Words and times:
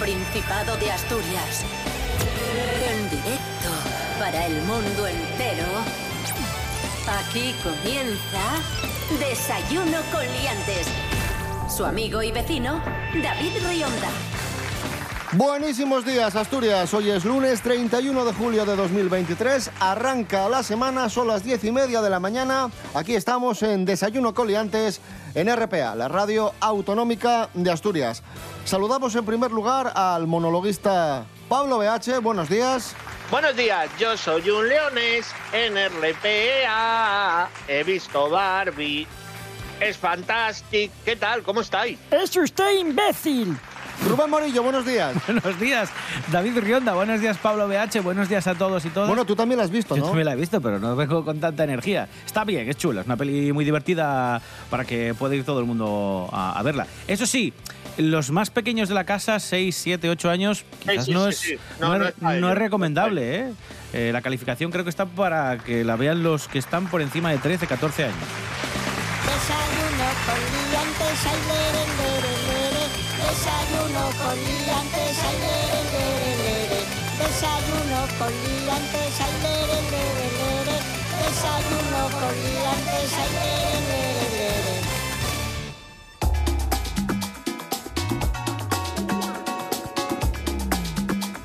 Principado 0.00 0.76
de 0.76 0.90
Asturias. 0.90 1.64
En 2.86 3.08
directo 3.08 3.70
para 4.18 4.46
el 4.46 4.60
mundo 4.62 5.06
entero. 5.06 5.64
Aquí 7.18 7.54
comienza 7.62 8.60
Desayuno 9.18 9.98
con 10.12 10.20
Liantes. 10.20 10.86
Su 11.74 11.86
amigo 11.86 12.22
y 12.22 12.30
vecino, 12.30 12.82
David 13.22 13.52
Rionda. 13.66 14.10
Buenísimos 15.32 16.04
días, 16.04 16.36
Asturias. 16.36 16.94
Hoy 16.94 17.10
es 17.10 17.24
lunes 17.24 17.60
31 17.62 18.24
de 18.24 18.32
julio 18.32 18.64
de 18.64 18.76
2023. 18.76 19.70
Arranca 19.80 20.48
la 20.48 20.62
semana, 20.62 21.08
son 21.08 21.28
las 21.28 21.42
10 21.42 21.64
y 21.64 21.72
media 21.72 22.00
de 22.00 22.10
la 22.10 22.20
mañana. 22.20 22.70
Aquí 22.94 23.14
estamos 23.14 23.62
en 23.62 23.84
Desayuno 23.84 24.34
Coliantes 24.34 25.00
en 25.34 25.54
RPA, 25.54 25.94
la 25.94 26.08
radio 26.08 26.52
autonómica 26.60 27.48
de 27.54 27.70
Asturias. 27.70 28.22
Saludamos 28.66 29.14
en 29.14 29.24
primer 29.24 29.52
lugar 29.52 29.92
al 29.94 30.26
monologuista 30.26 31.24
Pablo 31.48 31.78
BH. 31.78 32.20
Buenos 32.20 32.48
días. 32.48 32.96
Buenos 33.30 33.54
días, 33.54 33.88
yo 33.96 34.16
soy 34.16 34.50
un 34.50 34.68
leones 34.68 35.32
en 35.52 35.74
RPA. 35.76 37.48
He 37.68 37.84
visto 37.84 38.28
Barbie. 38.28 39.06
Es 39.78 39.96
fantástico. 39.96 40.92
¿Qué 41.04 41.14
tal? 41.14 41.44
¿Cómo 41.44 41.60
estáis? 41.60 41.96
¡Es 42.10 42.36
usted 42.36 42.80
imbécil! 42.80 43.56
Rubén 44.04 44.30
Morillo, 44.30 44.62
buenos 44.62 44.84
días. 44.86 45.14
Buenos 45.26 45.58
días, 45.58 45.88
David 46.30 46.58
Rionda. 46.58 46.92
Buenos 46.94 47.20
días, 47.20 47.38
Pablo 47.38 47.66
BH. 47.66 48.00
Buenos 48.02 48.28
días 48.28 48.46
a 48.46 48.54
todos 48.54 48.84
y 48.84 48.90
todas. 48.90 49.08
Bueno, 49.08 49.24
tú 49.24 49.34
también 49.34 49.58
la 49.58 49.64
has 49.64 49.70
visto, 49.70 49.96
Yo 49.96 50.00
¿no? 50.02 50.06
también 50.08 50.26
la 50.26 50.32
he 50.34 50.36
visto, 50.36 50.60
pero 50.60 50.78
no 50.78 50.94
vengo 50.94 51.24
con 51.24 51.40
tanta 51.40 51.64
energía. 51.64 52.08
Está 52.24 52.44
bien, 52.44 52.68
es 52.68 52.76
chula, 52.76 53.00
es 53.00 53.06
una 53.06 53.16
peli 53.16 53.52
muy 53.52 53.64
divertida 53.64 54.40
para 54.70 54.84
que 54.84 55.14
pueda 55.14 55.34
ir 55.34 55.44
todo 55.44 55.60
el 55.60 55.66
mundo 55.66 56.28
a, 56.32 56.58
a 56.58 56.62
verla. 56.62 56.86
Eso 57.08 57.26
sí, 57.26 57.52
los 57.96 58.30
más 58.30 58.50
pequeños 58.50 58.88
de 58.88 58.94
la 58.94 59.04
casa, 59.04 59.40
6, 59.40 59.74
7, 59.74 60.08
8 60.10 60.30
años, 60.30 60.64
quizás 60.80 61.06
sí, 61.06 61.12
no, 61.12 61.26
es, 61.28 61.38
sí. 61.38 61.56
no, 61.80 61.88
No, 61.88 61.94
es- 61.94 62.00
no 62.00 62.06
es 62.08 62.12
para 62.14 62.32
no 62.34 62.38
ellos, 62.48 62.52
es 62.52 62.58
recomendable. 62.58 63.34
¿eh? 63.36 63.52
Eh, 63.92 64.10
la 64.12 64.20
calificación 64.20 64.70
creo 64.70 64.84
que 64.84 64.90
está 64.90 65.06
para 65.06 65.58
que 65.58 65.82
la 65.84 65.96
vean 65.96 66.22
los 66.22 66.48
que 66.48 66.58
están 66.58 66.86
por 66.88 67.00
encima 67.02 67.30
de 67.30 67.38
13, 67.38 67.66
14 67.66 68.04
años. 68.04 68.16
Desayuno 69.24 70.06
con 70.26 70.70
liantes, 70.70 71.24
lere. 71.48 72.15
Desayuno 73.26 74.02
con 74.22 74.36
liantes, 74.38 75.18
ay, 75.26 75.36
lere, 75.42 75.80
lere, 75.92 76.30
lere. 76.46 76.80
Desayuno 77.18 78.00
con 78.18 78.30
liantes, 78.30 79.14
ay, 79.20 79.34
lere, 79.42 79.78
lere, 79.90 80.26
lere. 80.38 80.76
Desayuno 81.22 82.00
con 82.20 82.34
liantes, 82.44 83.10
ay, 83.18 83.30
lere, 83.34 83.80
lere, 83.90 84.26
lere. 84.30 84.76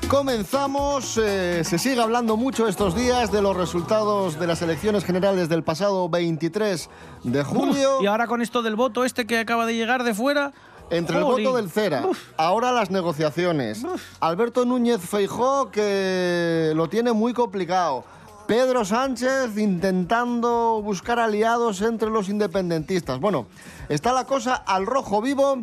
Comenzamos, 0.08 1.18
eh, 1.20 1.64
se 1.64 1.78
sigue 1.78 2.00
hablando 2.00 2.36
mucho 2.36 2.68
estos 2.68 2.94
días 2.94 3.32
de 3.32 3.42
los 3.42 3.56
resultados 3.56 4.38
de 4.38 4.46
las 4.46 4.62
elecciones 4.62 5.04
generales 5.04 5.48
del 5.48 5.64
pasado 5.64 6.08
23 6.08 6.88
de 7.24 7.42
julio. 7.42 8.00
Y 8.00 8.06
ahora 8.06 8.28
con 8.28 8.40
esto 8.40 8.62
del 8.62 8.76
voto 8.76 9.04
este 9.04 9.26
que 9.26 9.38
acaba 9.38 9.66
de 9.66 9.74
llegar 9.74 10.04
de 10.04 10.14
fuera... 10.14 10.52
Entre 10.92 11.16
el 11.16 11.24
voto 11.24 11.56
del 11.56 11.70
CERA, 11.70 12.06
ahora 12.36 12.70
las 12.70 12.90
negociaciones. 12.90 13.82
Alberto 14.20 14.66
Núñez 14.66 15.00
Feijó 15.00 15.70
que 15.70 16.72
lo 16.74 16.88
tiene 16.88 17.12
muy 17.12 17.32
complicado. 17.32 18.04
Pedro 18.46 18.84
Sánchez 18.84 19.56
intentando 19.56 20.82
buscar 20.82 21.18
aliados 21.18 21.80
entre 21.80 22.10
los 22.10 22.28
independentistas. 22.28 23.18
Bueno, 23.20 23.46
está 23.88 24.12
la 24.12 24.26
cosa 24.26 24.54
al 24.54 24.84
rojo 24.84 25.22
vivo 25.22 25.62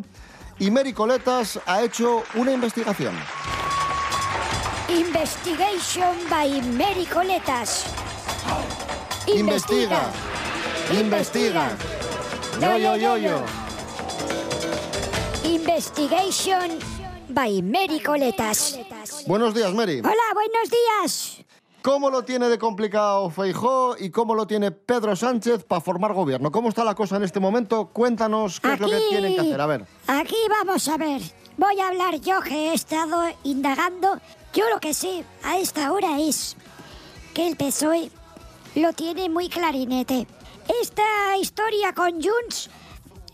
y 0.58 0.72
Mary 0.72 0.92
Coletas 0.92 1.60
ha 1.64 1.82
hecho 1.82 2.24
una 2.34 2.50
investigación. 2.50 3.14
Investigation 4.88 6.16
by 6.28 6.60
Mary 6.72 7.06
Coletas. 7.06 7.84
Investiga, 9.28 10.10
investiga. 10.92 11.68
Yo, 12.60 12.76
yo, 12.76 12.96
yo, 12.96 13.16
yo. 13.16 13.59
Investigation 15.50 16.78
by 17.28 17.60
Mary 17.60 17.98
Coletas. 17.98 18.78
Buenos 19.26 19.52
días, 19.52 19.74
Mary. 19.74 19.98
Hola, 19.98 20.14
buenos 20.32 20.70
días. 20.70 21.44
¿Cómo 21.82 22.08
lo 22.08 22.22
tiene 22.22 22.48
de 22.48 22.56
complicado 22.56 23.30
Feijó 23.30 23.96
y 23.98 24.10
cómo 24.10 24.36
lo 24.36 24.46
tiene 24.46 24.70
Pedro 24.70 25.16
Sánchez 25.16 25.64
para 25.64 25.80
formar 25.80 26.12
gobierno? 26.12 26.52
¿Cómo 26.52 26.68
está 26.68 26.84
la 26.84 26.94
cosa 26.94 27.16
en 27.16 27.24
este 27.24 27.40
momento? 27.40 27.88
Cuéntanos 27.88 28.60
qué 28.60 28.74
es 28.74 28.80
lo 28.80 28.88
que 28.88 29.00
tienen 29.08 29.34
que 29.34 29.40
hacer. 29.40 29.60
A 29.60 29.66
ver. 29.66 29.86
Aquí 30.06 30.36
vamos 30.48 30.86
a 30.88 30.96
ver. 30.96 31.20
Voy 31.56 31.80
a 31.80 31.88
hablar 31.88 32.20
yo 32.20 32.40
que 32.42 32.70
he 32.70 32.74
estado 32.74 33.24
indagando. 33.42 34.20
Yo 34.54 34.70
lo 34.70 34.78
que 34.78 34.94
sé 34.94 35.24
a 35.42 35.58
esta 35.58 35.90
hora 35.90 36.20
es 36.20 36.56
que 37.34 37.48
el 37.48 37.56
PSOE 37.56 38.10
lo 38.76 38.92
tiene 38.92 39.28
muy 39.28 39.48
clarinete. 39.48 40.28
Esta 40.80 41.36
historia 41.38 41.92
con 41.92 42.22
Junts 42.22 42.70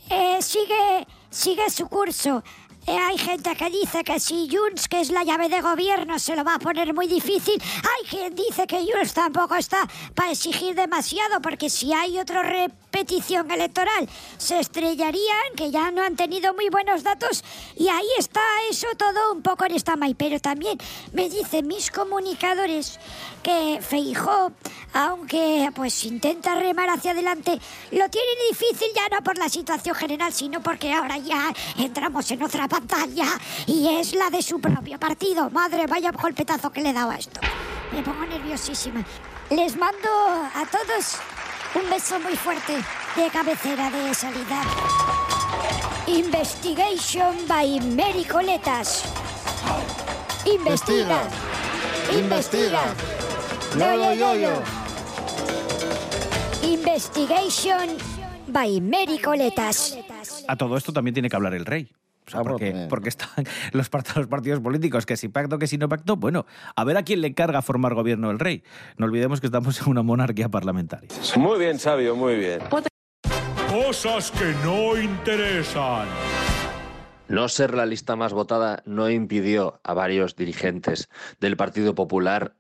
eh, 0.09 0.41
sigue, 0.41 1.07
sigue 1.37 1.69
su 1.69 1.87
curso. 1.89 2.43
Eh, 2.89 2.97
hay 2.97 3.19
gente 3.19 3.57
que 3.57 3.69
dice 3.69 4.05
que 4.05 4.21
si 4.21 4.49
Junts, 4.49 4.87
que 4.87 5.01
es 5.01 5.11
la 5.11 5.25
llave 5.25 5.49
de 5.49 5.61
gobierno, 5.61 6.21
se 6.21 6.37
lo 6.37 6.45
va 6.45 6.55
a 6.55 6.59
poner 6.61 6.95
muy 6.95 7.09
difícil. 7.09 7.61
Hay 7.79 8.09
quien 8.09 8.33
dice 8.37 8.65
que 8.69 8.79
Junts 8.79 9.13
tampoco 9.13 9.57
está 9.57 9.89
para 10.15 10.31
exigir 10.31 10.77
demasiado, 10.77 11.41
porque 11.43 11.69
si 11.69 11.93
hay 11.93 12.17
otra 12.21 12.45
repetición 12.45 13.51
electoral, 13.51 14.09
se 14.39 14.61
estrellarían, 14.61 15.55
que 15.57 15.73
ya 15.73 15.91
no 15.91 16.03
han 16.03 16.15
tenido 16.15 16.55
muy 16.55 16.69
buenos 16.69 17.03
datos. 17.03 17.43
Y 17.75 17.89
ahí 17.89 18.07
está 18.19 18.41
eso 18.71 18.87
todo 18.97 19.33
un 19.33 19.43
poco 19.43 19.65
en 19.65 19.75
esta 19.75 19.97
Pero 20.17 20.39
también 20.39 20.79
me 21.13 21.29
dicen 21.29 21.67
mis 21.67 21.91
comunicadores 21.91 23.01
que 23.43 23.81
Feijó, 23.81 24.53
aunque 24.93 25.71
pues 25.75 26.05
intenta 26.05 26.55
remar 26.55 26.89
hacia 26.91 27.11
adelante, 27.11 27.59
lo 27.91 28.09
tiene 28.09 28.31
difícil 28.51 28.89
ya 28.95 29.09
no 29.09 29.23
por 29.25 29.39
la 29.39 29.49
situación 29.49 29.95
general, 29.97 30.33
sino 30.33 30.63
porque 30.63 30.93
ahora 30.93 31.19
ya 31.19 31.53
entramos 31.79 32.31
en 32.31 32.43
otra 32.43 32.69
pantalla 32.77 33.27
y 33.67 33.89
es 33.89 34.15
la 34.15 34.29
de 34.31 34.43
su 34.43 34.61
propio 34.61 34.99
partido. 34.99 35.49
Madre, 35.51 35.87
vaya 35.87 36.11
golpetazo 36.13 36.71
que 36.71 36.83
le 36.83 36.91
he 36.91 36.93
dado 36.93 37.11
a 37.11 37.17
esto. 37.17 37.41
Me 37.93 38.03
pongo 38.03 38.27
nerviosísima. 38.27 39.05
Les 39.51 39.77
mando 39.77 40.09
a 40.09 40.65
todos 40.71 41.17
un 41.75 41.89
beso 41.91 42.19
muy 42.21 42.37
fuerte 42.37 42.75
de 43.17 43.31
cabecera 43.31 43.91
de 43.91 44.15
salida. 44.15 44.63
Investigation 46.07 47.35
by 47.49 47.81
Mary 47.81 48.25
Coletas. 48.25 49.05
Investiga. 50.45 51.23
Investiga. 52.13 52.83
Yo, 53.79 53.95
yo, 53.97 54.15
yo, 54.15 54.35
yo. 54.37 54.63
Investigation 56.63 57.97
by 58.49 58.81
Mary 58.81 59.19
Coletas. 59.19 59.99
A 60.47 60.57
todo 60.57 60.77
esto 60.77 60.93
también 60.93 61.15
tiene 61.15 61.29
que 61.29 61.37
hablar 61.37 61.55
el 61.55 61.65
rey. 61.65 61.91
O 62.27 62.31
sea, 62.31 62.41
bueno, 62.41 62.59
porque, 62.59 62.87
porque 62.89 63.09
están 63.09 63.29
los, 63.73 63.91
part- 63.91 64.15
los 64.17 64.27
partidos 64.27 64.61
políticos, 64.61 65.07
que 65.07 65.17
si 65.17 65.29
pacto, 65.29 65.59
que 65.59 65.67
si 65.67 65.79
no 65.79 65.89
pacto, 65.89 66.17
bueno, 66.17 66.47
a 66.75 66.85
ver 66.85 66.97
a 66.97 67.03
quién 67.03 67.21
le 67.21 67.29
encarga 67.29 67.63
formar 67.63 67.95
gobierno 67.95 68.31
el 68.31 68.39
rey. 68.39 68.65
No 68.97 69.07
olvidemos 69.07 69.41
que 69.41 69.47
estamos 69.47 69.81
en 69.81 69.89
una 69.89 70.03
monarquía 70.03 70.49
parlamentaria. 70.49 71.09
Muy 71.37 71.59
bien, 71.59 71.79
Sabio, 71.79 72.17
muy 72.17 72.37
bien. 72.37 72.61
Cosas 73.71 74.31
que 74.31 74.55
no 74.65 74.97
interesan. 75.01 76.09
No 77.29 77.49
ser 77.49 77.75
la 77.75 77.87
lista 77.87 78.15
más 78.17 78.33
votada 78.33 78.83
no 78.87 79.11
impidió 79.11 79.81
a 79.83 79.95
varios 79.95 80.37
dirigentes 80.37 81.09
del 81.41 81.57
Partido 81.57 81.95
Popular 81.95 82.55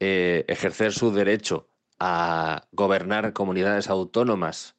eh, 0.00 0.44
ejercer 0.48 0.92
su 0.92 1.12
derecho 1.12 1.68
a 1.98 2.62
gobernar 2.72 3.32
comunidades 3.32 3.88
autónomas, 3.90 4.73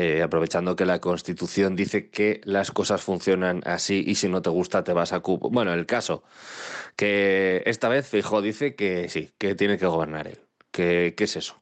eh, 0.00 0.22
aprovechando 0.22 0.76
que 0.76 0.86
la 0.86 1.00
Constitución 1.00 1.74
dice 1.74 2.08
que 2.08 2.40
las 2.44 2.70
cosas 2.70 3.02
funcionan 3.02 3.62
así 3.64 4.04
y 4.06 4.14
si 4.14 4.28
no 4.28 4.40
te 4.42 4.48
gusta 4.48 4.84
te 4.84 4.92
vas 4.92 5.12
a 5.12 5.18
cupo. 5.18 5.50
Bueno, 5.50 5.74
el 5.74 5.86
caso, 5.86 6.22
que 6.94 7.64
esta 7.66 7.88
vez 7.88 8.06
Feijóo 8.06 8.40
dice 8.40 8.76
que 8.76 9.08
sí, 9.08 9.32
que 9.38 9.56
tiene 9.56 9.76
que 9.76 9.86
gobernar 9.86 10.28
él. 10.28 10.38
que 10.70 11.14
¿Qué 11.16 11.24
es 11.24 11.34
eso 11.34 11.60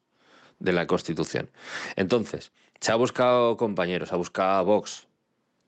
de 0.59 0.71
la 0.71 0.85
Constitución? 0.85 1.49
Entonces, 1.95 2.51
se 2.79 2.91
ha 2.91 2.95
buscado 2.95 3.57
compañeros, 3.57 4.13
ha 4.13 4.17
buscado 4.17 4.65
Vox, 4.65 5.07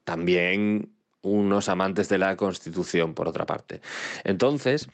también 0.04 0.94
unos 1.24 1.70
amantes 1.70 2.08
de 2.08 2.20
la 2.20 2.36
Constitución, 2.36 3.16
por 3.16 3.28
otra 3.28 3.48
parte. 3.48 3.82
Entonces, 4.24 4.88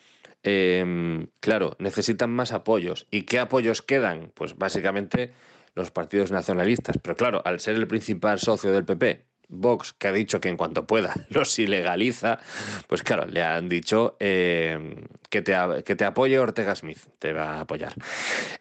eh, 0.43 1.27
claro, 1.41 1.75
necesitan 1.79 2.31
más 2.31 2.53
apoyos. 2.53 3.05
¿Y 3.11 3.23
qué 3.23 3.37
apoyos 3.39 3.81
quedan? 3.81 4.31
Pues 4.33 4.57
básicamente 4.57 5.33
los 5.75 5.91
partidos 5.91 6.31
nacionalistas. 6.31 6.97
Pero 7.01 7.15
claro, 7.15 7.41
al 7.45 7.59
ser 7.59 7.75
el 7.75 7.87
principal 7.87 8.39
socio 8.39 8.71
del 8.71 8.85
PP, 8.85 9.25
Vox, 9.47 9.93
que 9.93 10.07
ha 10.07 10.11
dicho 10.11 10.41
que 10.41 10.49
en 10.49 10.57
cuanto 10.57 10.87
pueda 10.87 11.13
los 11.29 11.57
ilegaliza, 11.59 12.39
pues 12.87 13.03
claro, 13.03 13.25
le 13.27 13.43
han 13.43 13.69
dicho 13.69 14.17
eh, 14.19 14.95
que, 15.29 15.41
te, 15.41 15.53
que 15.83 15.95
te 15.95 16.05
apoye 16.05 16.39
Ortega 16.39 16.75
Smith, 16.75 16.99
te 17.19 17.33
va 17.33 17.53
a 17.53 17.59
apoyar. 17.61 17.93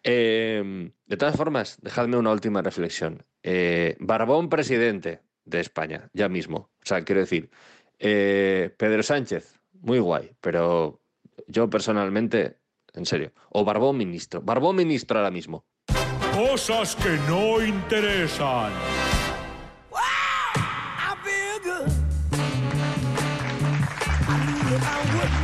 Eh, 0.03 0.91
de 1.07 1.17
todas 1.17 1.37
formas, 1.37 1.79
dejadme 1.81 2.17
una 2.17 2.33
última 2.33 2.63
reflexión. 2.63 3.25
Eh, 3.43 3.97
Barbón 4.01 4.49
presidente 4.49 5.21
de 5.45 5.61
España, 5.61 6.09
ya 6.13 6.29
mismo. 6.29 6.71
O 6.83 6.87
sea, 6.87 7.03
quiero 7.05 7.21
decir, 7.21 7.51
eh, 7.99 8.75
Pedro 8.77 9.03
Sánchez, 9.03 9.61
muy 9.81 9.99
guay, 9.99 10.33
pero 10.41 11.01
yo 11.47 11.69
personalmente, 11.69 12.57
en 12.95 13.07
serio, 13.07 13.33
o 13.51 13.65
Barbón 13.65 13.97
ministro, 13.97 14.41
Barbón 14.43 14.77
ministro 14.77 15.19
ahora 15.19 15.31
mismo. 15.31 15.65
Cosas 16.35 16.97
que 16.97 17.17
no 17.29 17.65
interesan. 17.65 18.73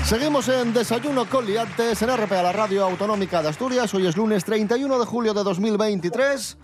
Seguimos 0.05 0.49
en 0.49 0.73
Desayuno 0.73 1.27
con 1.27 1.47
Liantes 1.47 2.03
en 2.03 2.17
RPA, 2.17 2.43
la 2.43 2.51
radio 2.51 2.85
autonómica 2.85 3.41
de 3.41 3.51
Asturias. 3.51 3.95
Hoy 3.95 4.09
es 4.09 4.17
lunes 4.17 4.45
31 4.45 4.99
de 4.99 5.07
julio 5.07 5.33
de 5.33 5.45
2023. 5.45 6.57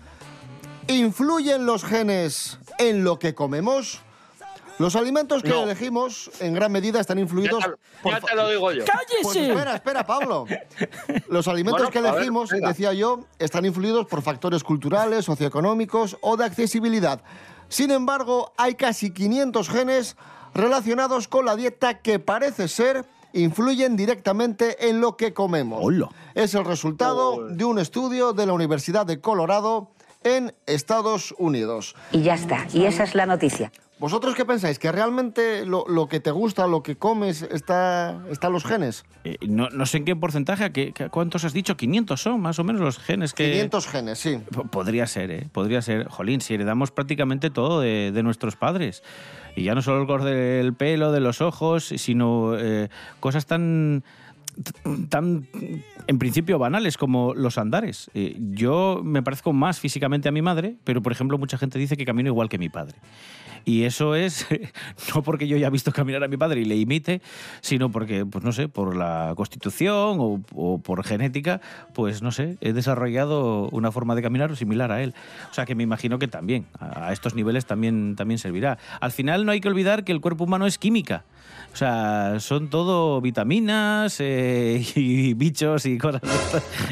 ¿Influyen 0.89 1.65
los 1.65 1.85
genes 1.85 2.59
en 2.79 3.05
lo 3.05 3.19
que 3.19 3.33
comemos? 3.33 4.01
Los 4.79 4.95
alimentos 4.95 5.41
que 5.41 5.49
No. 5.49 5.63
elegimos 5.63 6.29
en 6.39 6.53
gran 6.53 6.71
medida 6.71 6.99
están 6.99 7.17
influidos 7.17 7.63
Ya 7.63 7.71
te, 7.71 7.77
por 8.03 8.11
ya 8.13 8.19
te 8.21 8.35
lo 8.35 8.49
digo 8.49 8.71
yo. 8.71 8.83
Pues 9.23 9.35
espera, 9.35 9.75
espera, 9.75 10.05
Pablo. 10.05 10.45
Los 11.29 11.47
alimentos 11.47 11.81
Bueno, 11.81 11.91
que 11.91 12.01
ver, 12.01 12.13
elegimos, 12.13 12.49
decía 12.49 12.93
yo, 12.93 13.21
están 13.39 13.65
influidos 13.65 14.05
por 14.05 14.21
factores 14.21 14.63
culturales, 14.63 15.25
socioeconómicos 15.25 16.17
o 16.21 16.37
de 16.37 16.45
accesibilidad. 16.45 17.21
Sin 17.69 17.91
embargo, 17.91 18.53
hay 18.57 18.75
casi 18.75 19.11
500 19.11 19.67
genes 19.69 20.15
relacionados 20.53 21.27
con 21.27 21.45
la 21.45 21.55
dieta 21.55 21.99
que 21.99 22.19
parece 22.19 22.67
ser 22.67 23.05
influyen 23.33 23.95
directamente 23.95 24.89
en 24.89 25.01
lo 25.01 25.17
que 25.17 25.33
comemos. 25.33 25.79
Hola. 25.83 26.09
Es 26.33 26.55
el 26.55 26.65
resultado 26.65 27.47
de 27.49 27.65
un 27.65 27.77
estudio 27.79 28.33
de 28.33 28.45
la 28.45 28.53
Universidad 28.53 29.05
de 29.05 29.19
Colorado 29.19 29.91
en 30.23 30.55
Estados 30.65 31.35
Unidos. 31.37 31.95
Y 32.11 32.21
ya 32.23 32.35
está. 32.35 32.65
Y 32.73 32.85
esa 32.85 33.03
es 33.03 33.15
la 33.15 33.25
noticia. 33.25 33.71
¿Vosotros 33.99 34.35
qué 34.35 34.45
pensáis? 34.45 34.77
¿Que 34.77 34.91
realmente 34.91 35.65
lo, 35.65 35.85
lo 35.87 36.07
que 36.07 36.19
te 36.19 36.29
gusta, 36.29 36.67
lo 36.67 36.83
que 36.83 36.97
comes, 36.97 37.41
está, 37.41 38.21
está 38.29 38.47
en 38.47 38.53
los 38.53 38.63
genes? 38.63 39.05
Eh, 39.23 39.37
no, 39.47 39.69
no 39.69 39.85
sé 39.87 39.97
en 39.97 40.05
qué 40.05 40.15
porcentaje, 40.15 40.63
¿a 40.65 40.69
qué- 40.71 40.91
qué- 40.93 41.09
¿cuántos 41.09 41.43
has 41.45 41.53
dicho? 41.53 41.75
500 41.77 42.21
son 42.21 42.39
más 42.39 42.59
o 42.59 42.63
menos 42.63 42.79
los 42.81 42.99
genes 42.99 43.33
que... 43.33 43.49
500 43.51 43.87
genes, 43.87 44.19
sí. 44.19 44.37
Podría 44.71 45.07
ser, 45.07 45.31
¿eh? 45.31 45.47
Podría 45.51 45.81
ser. 45.81 46.07
Jolín, 46.09 46.41
si 46.41 46.53
heredamos 46.53 46.91
prácticamente 46.91 47.49
todo 47.49 47.81
de, 47.81 48.11
de 48.13 48.21
nuestros 48.23 48.55
padres. 48.55 49.01
Y 49.55 49.63
ya 49.63 49.73
no 49.73 49.81
solo 49.81 50.01
el 50.01 50.05
color 50.07 50.23
del 50.25 50.75
pelo, 50.75 51.11
de 51.11 51.19
los 51.19 51.41
ojos, 51.41 51.85
sino 51.85 52.55
eh, 52.57 52.89
cosas 53.19 53.47
tan 53.47 54.03
tan 55.09 55.47
en 56.07 56.17
principio 56.19 56.57
banales 56.57 56.97
como 56.97 57.33
los 57.35 57.57
andares. 57.59 58.09
Eh, 58.15 58.35
yo 58.39 59.01
me 59.03 59.21
parezco 59.21 59.53
más 59.53 59.79
físicamente 59.79 60.29
a 60.29 60.31
mi 60.31 60.41
madre, 60.41 60.77
pero 60.83 61.01
por 61.03 61.11
ejemplo 61.11 61.37
mucha 61.37 61.57
gente 61.59 61.77
dice 61.77 61.95
que 61.97 62.05
camino 62.05 62.29
igual 62.29 62.49
que 62.49 62.57
mi 62.57 62.67
padre. 62.69 62.95
Y 63.67 63.83
eso 63.83 64.15
es 64.15 64.47
no 65.13 65.23
porque 65.23 65.45
yo 65.45 65.57
haya 65.57 65.69
visto 65.69 65.91
caminar 65.91 66.23
a 66.23 66.29
mi 66.29 66.37
padre 66.37 66.61
y 66.61 66.65
le 66.65 66.77
imite, 66.77 67.21
sino 67.59 67.91
porque, 67.91 68.25
pues 68.25 68.41
no 68.45 68.53
sé, 68.53 68.69
por 68.69 68.95
la 68.95 69.33
constitución 69.35 70.17
o, 70.21 70.41
o 70.55 70.79
por 70.79 71.03
genética, 71.03 71.59
pues 71.93 72.21
no 72.21 72.31
sé, 72.31 72.55
he 72.61 72.71
desarrollado 72.71 73.67
una 73.73 73.91
forma 73.91 74.15
de 74.15 74.21
caminar 74.21 74.55
similar 74.55 74.93
a 74.93 75.03
él. 75.03 75.13
O 75.51 75.53
sea 75.53 75.65
que 75.65 75.75
me 75.75 75.83
imagino 75.83 76.17
que 76.17 76.29
también, 76.29 76.65
a 76.79 77.07
a 77.09 77.13
estos 77.13 77.35
niveles 77.35 77.65
también, 77.65 78.15
también 78.15 78.37
servirá. 78.37 78.77
Al 79.01 79.11
final 79.11 79.45
no 79.45 79.51
hay 79.51 79.59
que 79.59 79.67
olvidar 79.67 80.05
que 80.05 80.13
el 80.13 80.21
cuerpo 80.21 80.45
humano 80.45 80.65
es 80.65 80.77
química. 80.77 81.25
O 81.73 81.75
sea, 81.77 82.39
son 82.39 82.69
todo 82.69 83.21
vitaminas 83.21 84.17
eh, 84.19 84.83
y 84.95 85.33
bichos 85.35 85.85
y 85.85 85.97
cosas. 85.97 86.21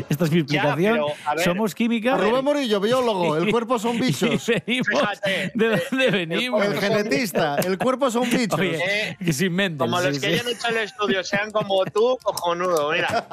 Esta 0.10 0.26
es 0.26 0.32
mi 0.32 0.38
Ya, 0.46 0.62
explicación. 0.62 0.94
pero, 0.94 1.08
a 1.26 1.36
ver, 1.36 1.44
Somos 1.44 1.74
química. 1.74 2.18
Rubén 2.18 2.44
Morillo, 2.44 2.80
biólogo, 2.80 3.38
el 3.38 3.50
cuerpo 3.52 3.80
son 3.80 4.00
bichos. 4.00 4.48
Y 4.50 4.82
venimos- 4.82 4.88
Fíjate, 5.00 5.52
¿De 5.56 5.82
dónde 5.90 6.12
venimos? 6.12 6.65
El 6.72 6.80
genetista, 6.80 7.56
el 7.56 7.78
cuerpo 7.78 8.10
son 8.12 8.30
bichos. 8.30 8.60
Oye, 8.60 9.18
que 9.24 9.34
sin 9.34 9.54
Mendel, 9.54 9.78
Como 9.90 10.00
sí, 10.00 10.08
los 10.08 10.20
que 10.20 10.28
sí. 10.28 10.34
hayan 10.34 10.48
hecho 10.50 10.68
el 10.70 10.78
estudio 10.78 11.24
sean 11.24 11.52
como 11.52 11.84
tú, 11.86 12.18
cojonudo, 12.24 12.92
mira. 12.92 13.28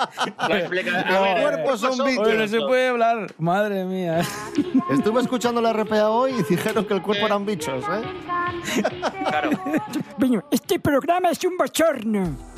Lo 0.49 0.57
explica- 0.57 1.05
Los 1.11 1.23
ver, 1.23 1.43
cuerpos 1.43 1.81
son 1.81 1.89
¿cuántos 1.91 2.07
bichos. 2.07 2.27
Oye, 2.27 2.37
no 2.39 2.49
se 2.49 2.61
puede 2.61 2.89
hablar. 2.89 3.35
Madre 3.39 3.85
mía. 3.85 4.23
Estuve 4.91 5.21
escuchando 5.21 5.61
la 5.61 5.73
RPA 5.73 6.11
hoy 6.11 6.33
y 6.39 6.43
dijeron 6.43 6.85
que 6.85 6.95
el 6.95 7.03
cuerpo 7.03 7.27
eran 7.27 7.45
bichos, 7.47 7.85
¿eh? 7.85 8.83
Claro. 9.29 9.51
Este 10.51 10.79
programa 10.79 11.31
es 11.31 11.43
un 11.45 11.57
bochorno. 11.57 12.52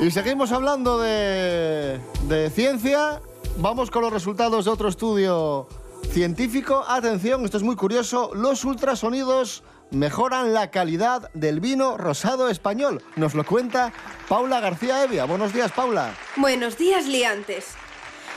Y 0.00 0.10
seguimos 0.10 0.52
hablando 0.52 0.98
de, 0.98 1.98
de 2.28 2.50
ciencia. 2.50 3.20
Vamos 3.56 3.90
con 3.90 4.02
los 4.02 4.12
resultados 4.12 4.66
de 4.66 4.70
otro 4.70 4.88
estudio 4.88 5.66
científico. 6.10 6.84
Atención, 6.86 7.44
esto 7.44 7.56
es 7.56 7.62
muy 7.62 7.76
curioso. 7.76 8.30
Los 8.34 8.64
ultrasonidos 8.64 9.62
mejoran 9.90 10.52
la 10.52 10.70
calidad 10.70 11.30
del 11.32 11.60
vino 11.60 11.96
rosado 11.96 12.50
español. 12.50 13.02
Nos 13.16 13.34
lo 13.34 13.44
cuenta 13.44 13.92
Paula 14.28 14.60
García 14.60 15.02
Evia. 15.02 15.24
Buenos 15.24 15.54
días, 15.54 15.72
Paula. 15.72 16.14
Buenos 16.36 16.76
días, 16.76 17.06
liantes. 17.06 17.68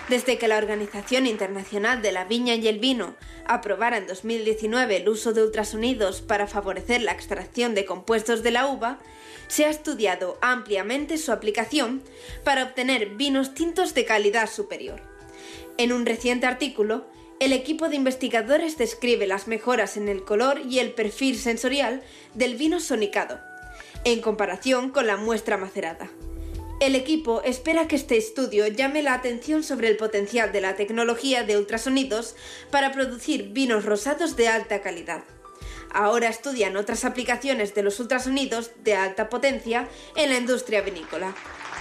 Desde 0.10 0.40
que 0.40 0.48
la 0.48 0.58
Organización 0.58 1.28
Internacional 1.28 2.02
de 2.02 2.12
la 2.12 2.26
Viña 2.26 2.56
y 2.56 2.68
el 2.68 2.80
Vino 2.80 3.16
aprobara 3.46 3.98
en 3.98 4.08
2019 4.08 4.98
el 4.98 5.08
uso 5.08 5.34
de 5.34 5.44
ultrasonidos 5.44 6.22
para 6.24 6.48
favorecer 6.48 7.04
la 7.04 7.12
extracción 7.12 7.76
de 7.76 7.86
compuestos 7.86 8.42
de 8.42 8.50
la 8.50 8.66
uva, 8.66 8.98
se 9.48 9.66
ha 9.66 9.70
estudiado 9.70 10.40
ampliamente 10.42 11.20
su 11.20 11.32
aplicación 11.32 12.02
para 12.44 12.64
obtener 12.64 13.10
vinos 13.18 13.54
tintos 13.54 13.94
de 13.94 14.06
calidad 14.06 14.50
superior. 14.50 15.00
En 15.78 15.94
un 15.94 16.08
reciente 16.08 16.48
artículo, 16.48 17.06
el 17.40 17.54
equipo 17.54 17.88
de 17.88 17.96
investigadores 17.96 18.80
describe 18.80 19.28
las 19.28 19.48
mejoras 19.48 19.96
en 19.96 20.10
el 20.10 20.24
color 20.24 20.60
y 20.68 20.80
el 20.80 20.92
perfil 20.92 21.38
sensorial 21.38 22.02
del 22.34 22.56
vino 22.56 22.80
sonicado, 22.80 23.40
en 24.06 24.22
comparación 24.22 24.90
con 24.90 25.06
la 25.06 25.18
muestra 25.18 25.58
macerada. 25.58 26.10
El 26.80 26.96
equipo 26.96 27.42
espera 27.44 27.90
que 27.90 27.98
este 27.98 28.18
estudio 28.18 28.66
llame 28.68 29.04
la 29.04 29.14
atención 29.14 29.64
sobre 29.64 29.90
el 29.90 29.98
potencial 29.98 30.54
de 30.54 30.62
la 30.62 30.76
tecnología 30.76 31.44
de 31.44 31.58
ultrasonidos 31.58 32.36
para 32.72 32.94
producir 32.94 33.50
vinos 33.50 33.84
rosados 33.84 34.38
de 34.38 34.48
alta 34.48 34.82
calidad. 34.82 35.24
Ahora 35.94 36.30
estudian 36.30 36.78
otras 36.78 37.04
aplicaciones 37.04 37.76
de 37.76 37.84
los 37.84 38.00
ultrasonidos 38.00 38.72
de 38.84 38.96
alta 38.96 39.28
potencia 39.28 39.90
en 40.16 40.30
la 40.30 40.38
industria 40.38 40.82
vinícola. 40.82 41.36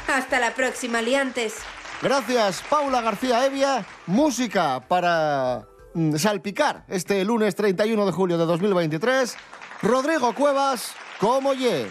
Hasta 0.08 0.40
la 0.40 0.54
próxima, 0.54 1.00
liantes. 1.00 1.54
Gracias, 2.02 2.62
Paula 2.68 3.00
García 3.00 3.46
Evia. 3.46 3.86
Música 4.06 4.80
para 4.88 5.68
mm, 5.94 6.16
salpicar 6.16 6.84
este 6.88 7.24
lunes 7.24 7.54
31 7.54 8.04
de 8.04 8.12
julio 8.12 8.36
de 8.36 8.46
2023. 8.46 9.36
Rodrigo 9.82 10.34
Cuevas, 10.34 10.92
como 11.20 11.54
ye. 11.54 11.86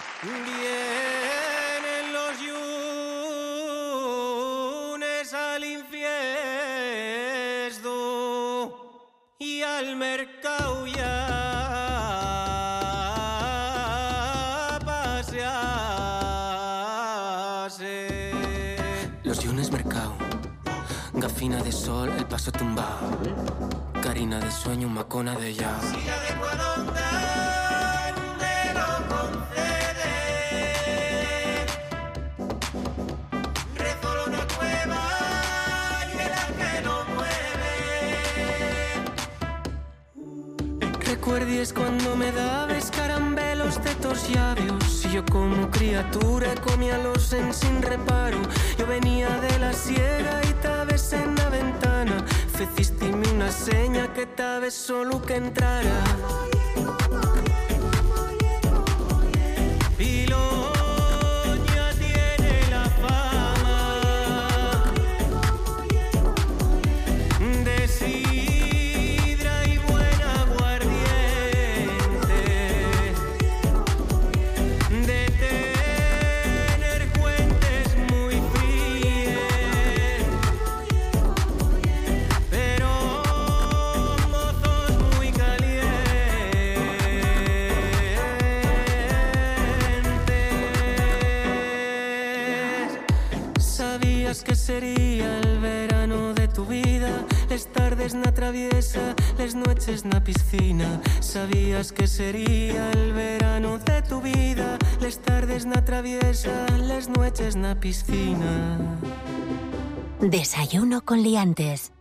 Al 9.78 9.96
mercado 9.96 10.88
ya. 10.88 11.34
Los 19.24 19.46
lunes 19.46 19.72
mercado, 19.72 20.16
gafina 21.14 21.62
de 21.62 21.72
sol, 21.72 22.10
el 22.18 22.26
paso 22.26 22.52
tumbado, 22.52 23.20
carina 24.02 24.40
de 24.40 24.50
sueño, 24.52 24.88
macona 24.88 25.36
de 25.36 25.54
ya. 25.54 25.78
Recuerdes 41.38 41.72
cuando 41.72 42.16
me 42.16 42.32
dabas 42.32 42.90
caramelos 42.90 43.80
de 43.84 43.94
tus 43.96 44.28
labios. 44.32 45.06
Y 45.06 45.12
yo 45.12 45.24
como 45.26 45.70
criatura 45.70 46.56
comía 46.56 46.98
los 46.98 47.32
en 47.32 47.54
sin 47.54 47.80
reparo. 47.84 48.40
Yo 48.80 48.88
venía 48.88 49.30
de 49.38 49.60
la 49.60 49.72
sierra 49.72 50.42
y 50.50 50.54
tabes 50.64 51.14
en 51.14 51.36
la 51.36 51.48
ventana. 51.50 52.26
Feciste 52.58 53.06
una 53.36 53.52
seña 53.52 54.12
que 54.16 54.26
tabes 54.26 54.74
solo 54.74 55.22
que 55.22 55.36
entrara 55.36 56.57
les 97.58 97.74
tardes 97.74 98.14
na 98.14 98.32
traviesa, 98.32 99.16
les 99.40 99.56
noches 99.56 100.06
na 100.06 100.22
piscina. 100.22 101.02
Sabías 101.22 101.92
que 101.92 102.06
sería 102.06 102.92
el 102.92 103.14
verano 103.14 103.80
de 103.80 104.04
tu 104.04 104.22
vida, 104.22 104.78
les 105.02 105.18
tardes 105.18 105.66
na 105.66 105.84
traviesa, 105.84 106.54
les 106.86 107.10
noches 107.10 107.56
na 107.56 107.74
piscina. 107.74 108.78
Desayuno 110.22 111.02
con 111.02 111.24
liantes. 111.24 111.94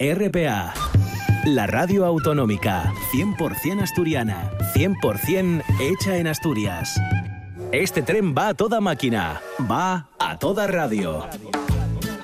RPA. 0.00 0.74
La 1.44 1.68
radio 1.68 2.04
autonómica, 2.04 2.92
100% 3.12 3.82
asturiana, 3.82 4.50
100% 4.74 5.62
hecha 5.78 6.16
en 6.16 6.26
Asturias. 6.26 7.00
Este 7.70 8.02
tren 8.02 8.34
va 8.36 8.48
a 8.48 8.54
toda 8.54 8.80
máquina, 8.80 9.40
va 9.70 10.08
a 10.18 10.40
toda 10.40 10.66
radio. 10.66 11.28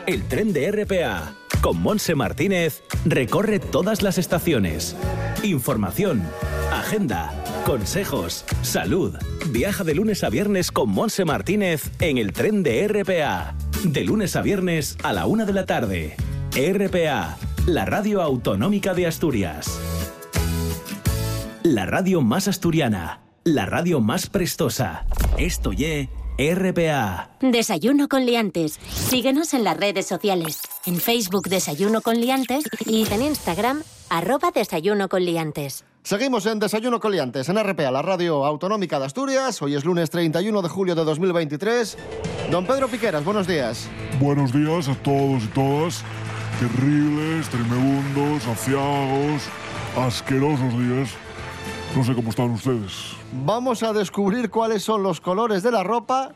El 0.07 0.25
tren 0.25 0.53
de 0.53 0.73
RPA, 0.73 1.33
con 1.65 1.81
Monse 1.81 2.15
Martínez, 2.15 2.83
recorre 3.07 3.59
todas 3.59 4.03
las 4.03 4.19
estaciones. 4.19 4.95
Información, 5.43 6.23
agenda, 6.71 7.33
consejos, 7.65 8.45
salud. 8.61 9.15
Viaja 9.49 9.83
de 9.83 9.95
lunes 9.95 10.25
a 10.25 10.29
viernes 10.29 10.71
con 10.71 10.91
Monse 10.91 11.25
Martínez 11.25 11.91
en 12.01 12.19
el 12.19 12.35
tren 12.35 12.63
de 12.63 12.87
RPA. 12.87 13.55
De 13.83 14.05
lunes 14.05 14.37
a 14.37 14.43
viernes 14.43 14.99
a 15.03 15.15
la 15.15 15.25
una 15.25 15.47
de 15.47 15.55
la 15.55 15.65
tarde. 15.65 16.17
RPA, 16.55 17.39
la 17.65 17.87
radio 17.87 18.21
autonómica 18.21 18.93
de 18.93 19.07
Asturias. 19.07 19.81
La 21.63 21.87
radio 21.87 22.21
más 22.21 22.47
asturiana, 22.47 23.23
la 23.43 23.65
radio 23.65 24.01
más 24.01 24.29
prestosa. 24.29 25.07
Esto 25.39 25.73
ye 25.73 26.11
RPA. 26.37 27.39
Desayuno 27.41 28.09
con 28.09 28.27
liantes. 28.27 28.79
Síguenos 28.93 29.55
en 29.55 29.65
las 29.65 29.79
redes 29.79 30.05
sociales. 30.05 30.61
En 30.87 30.97
Facebook 30.97 31.49
Desayuno 31.49 32.03
con 32.03 32.21
liantes 32.21 32.65
y 32.85 33.11
en 33.11 33.23
Instagram 33.23 33.83
arroba 34.11 34.51
Desayuno 34.51 35.09
con 35.09 35.25
liantes. 35.25 35.83
Seguimos 36.03 36.45
en 36.45 36.59
Desayuno 36.59 37.01
Coliantes, 37.01 37.49
en 37.49 37.57
RPA, 37.59 37.91
la 37.91 38.03
radio 38.03 38.45
autonómica 38.45 38.99
de 38.99 39.07
Asturias. 39.07 39.63
Hoy 39.63 39.77
es 39.77 39.87
lunes 39.87 40.11
31 40.11 40.61
de 40.61 40.69
julio 40.69 40.95
de 40.95 41.03
2023. 41.05 41.97
Don 42.51 42.67
Pedro 42.67 42.89
Piqueras, 42.89 43.25
buenos 43.25 43.47
días. 43.47 43.89
Buenos 44.21 44.53
días 44.53 44.87
a 44.89 44.95
todos 44.97 45.45
y 45.45 45.47
todas. 45.55 46.05
Terribles, 46.61 47.49
tremendos, 47.49 48.47
aciagos, 48.47 49.43
asquerosos 49.97 50.79
días. 50.79 51.09
No 51.97 52.05
sé 52.05 52.15
cómo 52.15 52.29
están 52.29 52.51
ustedes. 52.51 53.15
Vamos 53.47 53.83
a 53.83 53.95
descubrir 53.95 54.51
cuáles 54.51 54.83
son 54.83 55.03
los 55.03 55.23
colores 55.23 55.63
de 55.63 55.71
la 55.71 55.83
ropa 55.83 56.35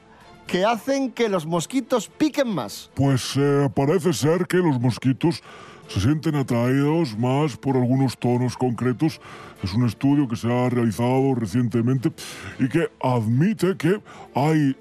que 0.49 0.65
hacen 0.65 1.13
que 1.13 1.29
los 1.29 1.47
mosquitos 1.47 2.09
piquen 2.09 2.49
más. 2.49 2.91
Pues 2.95 3.35
eh, 3.37 3.69
parece 3.75 4.13
ser 4.15 4.47
que 4.47 4.57
los 4.57 4.81
mosquitos 4.81 5.43
se 5.89 6.01
sienten 6.01 6.35
atraídos 6.37 7.17
más 7.19 7.57
por 7.57 7.77
algunos 7.77 8.17
tonos 8.19 8.57
concretos. 8.57 9.21
Es 9.63 9.75
un 9.75 9.87
estudio 9.87 10.27
que 10.27 10.37
se 10.37 10.51
ha 10.51 10.71
realizado 10.71 11.35
recientemente 11.35 12.11
y 12.59 12.69
que 12.69 12.91
admite 13.01 13.77
que 13.77 14.01
hay 14.35 14.75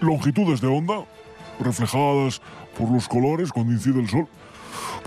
longitudes 0.00 0.60
de 0.60 0.68
onda 0.68 1.06
reflejadas 1.58 2.42
por 2.78 2.90
los 2.90 3.08
colores 3.08 3.50
cuando 3.50 3.72
incide 3.72 4.00
el 4.00 4.08
sol 4.08 4.28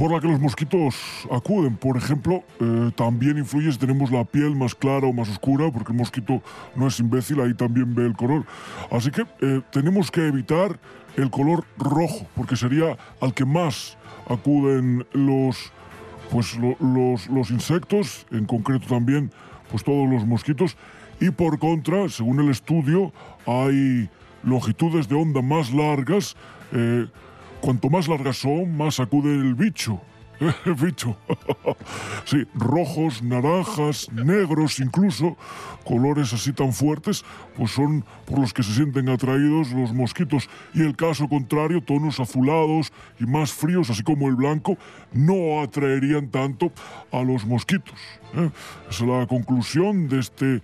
por 0.01 0.11
la 0.11 0.19
que 0.19 0.27
los 0.27 0.39
mosquitos 0.39 0.95
acuden. 1.29 1.77
Por 1.77 1.95
ejemplo, 1.95 2.43
eh, 2.59 2.89
también 2.95 3.37
influye 3.37 3.71
si 3.71 3.77
tenemos 3.77 4.09
la 4.09 4.25
piel 4.25 4.55
más 4.55 4.73
clara 4.73 5.05
o 5.05 5.13
más 5.13 5.29
oscura, 5.29 5.69
porque 5.71 5.91
el 5.91 5.97
mosquito 5.99 6.41
no 6.75 6.87
es 6.87 6.99
imbécil, 6.99 7.39
ahí 7.39 7.53
también 7.53 7.93
ve 7.93 8.07
el 8.07 8.13
color. 8.15 8.43
Así 8.89 9.11
que 9.11 9.27
eh, 9.41 9.61
tenemos 9.71 10.09
que 10.09 10.25
evitar 10.25 10.79
el 11.17 11.29
color 11.29 11.65
rojo, 11.77 12.25
porque 12.35 12.55
sería 12.55 12.97
al 13.21 13.35
que 13.35 13.45
más 13.45 13.95
acuden 14.27 15.05
los, 15.13 15.71
pues, 16.31 16.57
lo- 16.57 16.77
los, 16.79 17.27
los 17.29 17.51
insectos, 17.51 18.25
en 18.31 18.45
concreto 18.45 18.87
también 18.87 19.29
pues, 19.69 19.83
todos 19.83 20.09
los 20.09 20.25
mosquitos. 20.25 20.77
Y 21.19 21.29
por 21.29 21.59
contra, 21.59 22.09
según 22.09 22.39
el 22.39 22.49
estudio, 22.49 23.13
hay 23.45 24.09
longitudes 24.41 25.07
de 25.07 25.13
onda 25.13 25.43
más 25.43 25.71
largas. 25.71 26.35
eh, 26.71 27.05
cuanto 27.61 27.89
más 27.89 28.07
largas 28.07 28.37
son, 28.37 28.75
más 28.75 28.99
acude 28.99 29.33
el 29.33 29.55
bicho. 29.55 30.01
Bicho. 30.81 31.15
sí, 32.25 32.47
rojos, 32.55 33.21
naranjas, 33.21 34.11
negros 34.11 34.79
incluso, 34.79 35.37
colores 35.85 36.33
así 36.33 36.51
tan 36.51 36.73
fuertes, 36.73 37.23
pues 37.55 37.71
son 37.71 38.03
por 38.25 38.39
los 38.39 38.53
que 38.53 38.63
se 38.63 38.73
sienten 38.73 39.09
atraídos 39.09 39.71
los 39.71 39.93
mosquitos. 39.93 40.49
Y 40.73 40.81
el 40.81 40.95
caso 40.95 41.27
contrario, 41.29 41.83
tonos 41.83 42.19
azulados 42.19 42.91
y 43.19 43.25
más 43.25 43.53
fríos, 43.53 43.89
así 43.89 44.01
como 44.03 44.27
el 44.27 44.35
blanco, 44.35 44.77
no 45.13 45.61
atraerían 45.61 46.29
tanto 46.29 46.71
a 47.11 47.21
los 47.21 47.45
mosquitos. 47.45 47.99
¿eh? 48.35 48.49
Esa 48.89 49.03
es 49.03 49.09
la 49.09 49.27
conclusión 49.27 50.07
de, 50.07 50.19
este, 50.19 50.61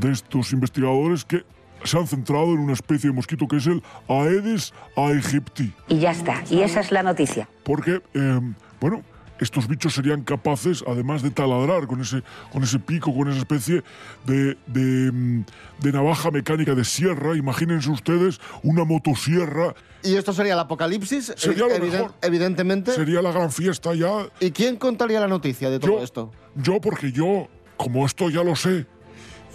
de 0.00 0.12
estos 0.12 0.52
investigadores 0.52 1.24
que 1.24 1.44
se 1.84 1.96
han 1.98 2.06
centrado 2.06 2.52
en 2.52 2.58
una 2.60 2.72
especie 2.72 3.10
de 3.10 3.14
mosquito 3.16 3.46
que 3.48 3.56
es 3.56 3.66
el 3.66 3.82
Aedes 4.08 4.72
aegypti. 4.96 5.72
Y 5.88 5.98
ya 5.98 6.10
está, 6.10 6.42
y 6.50 6.60
esa 6.62 6.80
es 6.80 6.92
la 6.92 7.02
noticia. 7.02 7.48
Porque, 7.64 8.02
eh, 8.14 8.40
bueno, 8.80 9.02
estos 9.40 9.68
bichos 9.68 9.94
serían 9.94 10.22
capaces, 10.24 10.82
además 10.86 11.22
de 11.22 11.30
taladrar 11.30 11.86
con 11.86 12.00
ese, 12.00 12.22
con 12.52 12.64
ese 12.64 12.80
pico, 12.80 13.14
con 13.14 13.28
esa 13.28 13.38
especie 13.38 13.84
de, 14.26 14.56
de, 14.66 15.12
mm, 15.12 15.44
de 15.80 15.92
navaja 15.92 16.30
mecánica 16.32 16.74
de 16.74 16.84
sierra, 16.84 17.36
imagínense 17.36 17.88
ustedes 17.90 18.40
una 18.64 18.84
motosierra. 18.84 19.74
¿Y 20.02 20.16
esto 20.16 20.32
sería 20.32 20.54
el 20.54 20.58
apocalipsis? 20.58 21.32
Sería 21.36 21.66
lo 21.66 21.70
Eviden- 21.74 21.92
mejor. 21.92 22.14
Evidentemente. 22.22 22.92
Sería 22.92 23.22
la 23.22 23.30
gran 23.30 23.52
fiesta 23.52 23.94
ya. 23.94 24.28
¿Y 24.40 24.50
quién 24.50 24.76
contaría 24.76 25.20
la 25.20 25.28
noticia 25.28 25.70
de 25.70 25.78
todo 25.78 26.02
esto? 26.02 26.32
Yo, 26.56 26.80
porque 26.80 27.12
yo, 27.12 27.46
como 27.76 28.06
esto 28.06 28.30
ya 28.30 28.42
lo 28.42 28.56
sé, 28.56 28.86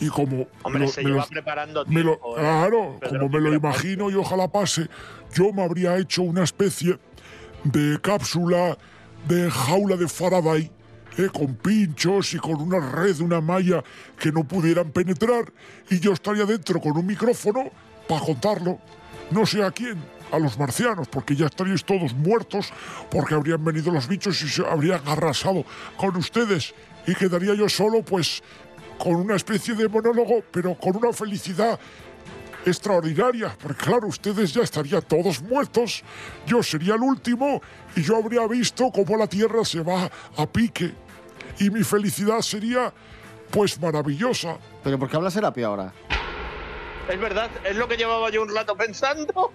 y 0.05 0.09
como... 0.09 0.47
Hombre, 0.63 0.79
me 0.81 0.85
lo- 0.85 0.91
se 0.91 1.03
lleva 1.03 1.25
preparando 1.25 1.85
me 1.85 2.01
lo- 2.03 2.11
tiempo, 2.17 2.37
¿eh? 2.37 2.41
claro, 2.41 2.97
Pedro 2.99 3.19
como 3.19 3.29
me 3.29 3.39
lo 3.39 3.51
Piqueras. 3.51 3.59
imagino 3.75 4.09
y 4.11 4.15
ojalá 4.15 4.47
pase, 4.51 4.87
yo 5.33 5.51
me 5.53 5.63
habría 5.63 5.97
hecho 5.97 6.23
una 6.23 6.43
especie 6.43 6.97
de 7.63 7.99
cápsula 8.01 8.77
de 9.27 9.49
jaula 9.49 9.95
de 9.95 10.07
Faraday, 10.07 10.69
eh, 11.17 11.29
con 11.31 11.55
pinchos 11.55 12.33
y 12.33 12.37
con 12.39 12.55
una 12.59 12.79
red, 12.79 13.19
una 13.19 13.39
malla 13.39 13.83
que 14.19 14.31
no 14.31 14.43
pudieran 14.43 14.91
penetrar, 14.91 15.51
y 15.89 15.99
yo 15.99 16.11
estaría 16.13 16.45
dentro 16.45 16.81
con 16.81 16.97
un 16.97 17.05
micrófono 17.05 17.69
para 18.07 18.19
contarlo. 18.25 18.79
No 19.31 19.45
sé 19.45 19.63
a 19.63 19.71
quién, 19.71 19.97
a 20.31 20.39
los 20.39 20.57
marcianos, 20.59 21.07
porque 21.07 21.35
ya 21.35 21.45
estaríais 21.45 21.85
todos 21.85 22.13
muertos, 22.13 22.73
porque 23.09 23.35
habrían 23.35 23.63
venido 23.63 23.91
los 23.91 24.07
bichos 24.07 24.41
y 24.41 24.49
se 24.49 24.65
habrían 24.65 25.01
arrasado 25.07 25.63
con 25.97 26.15
ustedes, 26.17 26.73
y 27.07 27.13
quedaría 27.15 27.53
yo 27.53 27.69
solo, 27.69 28.03
pues, 28.03 28.41
con 28.97 29.15
una 29.15 29.35
especie 29.35 29.73
de 29.73 29.87
monólogo, 29.87 30.43
pero 30.51 30.75
con 30.75 30.97
una 30.97 31.13
felicidad 31.13 31.79
extraordinaria, 32.65 33.55
porque 33.61 33.83
claro, 33.83 34.07
ustedes 34.07 34.53
ya 34.53 34.61
estarían 34.61 35.01
todos 35.01 35.41
muertos, 35.41 36.03
yo 36.45 36.63
sería 36.63 36.95
el 36.95 37.01
último 37.01 37.61
y 37.95 38.01
yo 38.01 38.17
habría 38.17 38.47
visto 38.47 38.89
cómo 38.91 39.17
la 39.17 39.27
Tierra 39.27 39.65
se 39.65 39.81
va 39.81 40.09
a 40.37 40.47
pique 40.47 40.93
y 41.59 41.69
mi 41.69 41.83
felicidad 41.83 42.41
sería 42.41 42.93
pues 43.51 43.79
maravillosa. 43.79 44.57
¿Pero 44.83 44.97
por 44.97 45.09
qué 45.09 45.17
habla 45.17 45.29
Serapia 45.29 45.67
ahora? 45.67 45.93
Es 47.09 47.19
verdad, 47.19 47.49
es 47.65 47.75
lo 47.75 47.87
que 47.87 47.97
llevaba 47.97 48.29
yo 48.29 48.41
un 48.41 48.53
rato 48.53 48.75
pensando. 48.75 49.51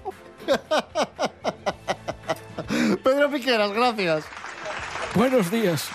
Pedro 3.03 3.31
Piqueras, 3.31 3.73
gracias. 3.73 4.25
Buenos 5.15 5.51
días. 5.51 5.89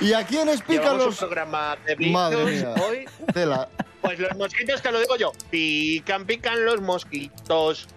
¿Y 0.00 0.12
a 0.12 0.26
quiénes 0.26 0.60
pican 0.62 0.82
Llevamos 0.84 1.00
un 1.02 1.06
los...? 1.10 1.18
programa 1.18 1.76
de 1.86 1.96
Madre 2.10 2.44
mía. 2.44 2.74
hoy. 2.86 3.04
Tela. 3.32 3.68
Pues 4.02 4.18
los 4.18 4.36
mosquitos, 4.36 4.82
te 4.82 4.92
lo 4.92 5.00
digo 5.00 5.16
yo. 5.16 5.32
Pican, 5.50 6.26
pican 6.26 6.64
los 6.64 6.80
mosquitos. 6.80 7.88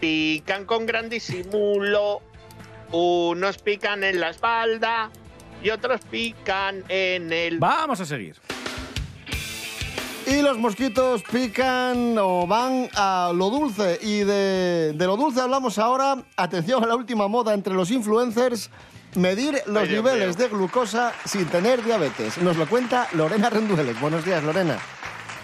Pican 0.00 0.64
con 0.66 0.84
gran 0.86 1.08
disimulo. 1.08 2.20
Unos 2.90 3.58
pican 3.58 4.04
en 4.04 4.20
la 4.20 4.30
espalda 4.30 5.10
y 5.62 5.70
otros 5.70 6.00
pican 6.10 6.84
en 6.88 7.32
el. 7.32 7.58
Vamos 7.58 8.00
a 8.00 8.04
seguir. 8.04 8.36
Y 10.26 10.40
los 10.40 10.58
mosquitos 10.58 11.22
pican 11.24 12.16
o 12.18 12.46
van 12.46 12.88
a 12.94 13.32
lo 13.34 13.50
dulce. 13.50 13.98
Y 14.02 14.20
de, 14.20 14.92
de 14.94 15.06
lo 15.06 15.16
dulce 15.16 15.40
hablamos 15.40 15.78
ahora. 15.78 16.22
Atención 16.36 16.82
a 16.84 16.86
la 16.86 16.96
última 16.96 17.28
moda 17.28 17.54
entre 17.54 17.74
los 17.74 17.90
influencers. 17.90 18.70
Medir 19.16 19.60
los 19.66 19.88
Ay, 19.88 19.96
niveles 19.96 20.36
de 20.38 20.48
glucosa 20.48 21.12
sin 21.24 21.46
tener 21.46 21.84
diabetes. 21.84 22.38
Nos 22.38 22.56
lo 22.56 22.66
cuenta 22.66 23.08
Lorena 23.12 23.50
Rendueles. 23.50 24.00
Buenos 24.00 24.24
días, 24.24 24.42
Lorena. 24.42 24.78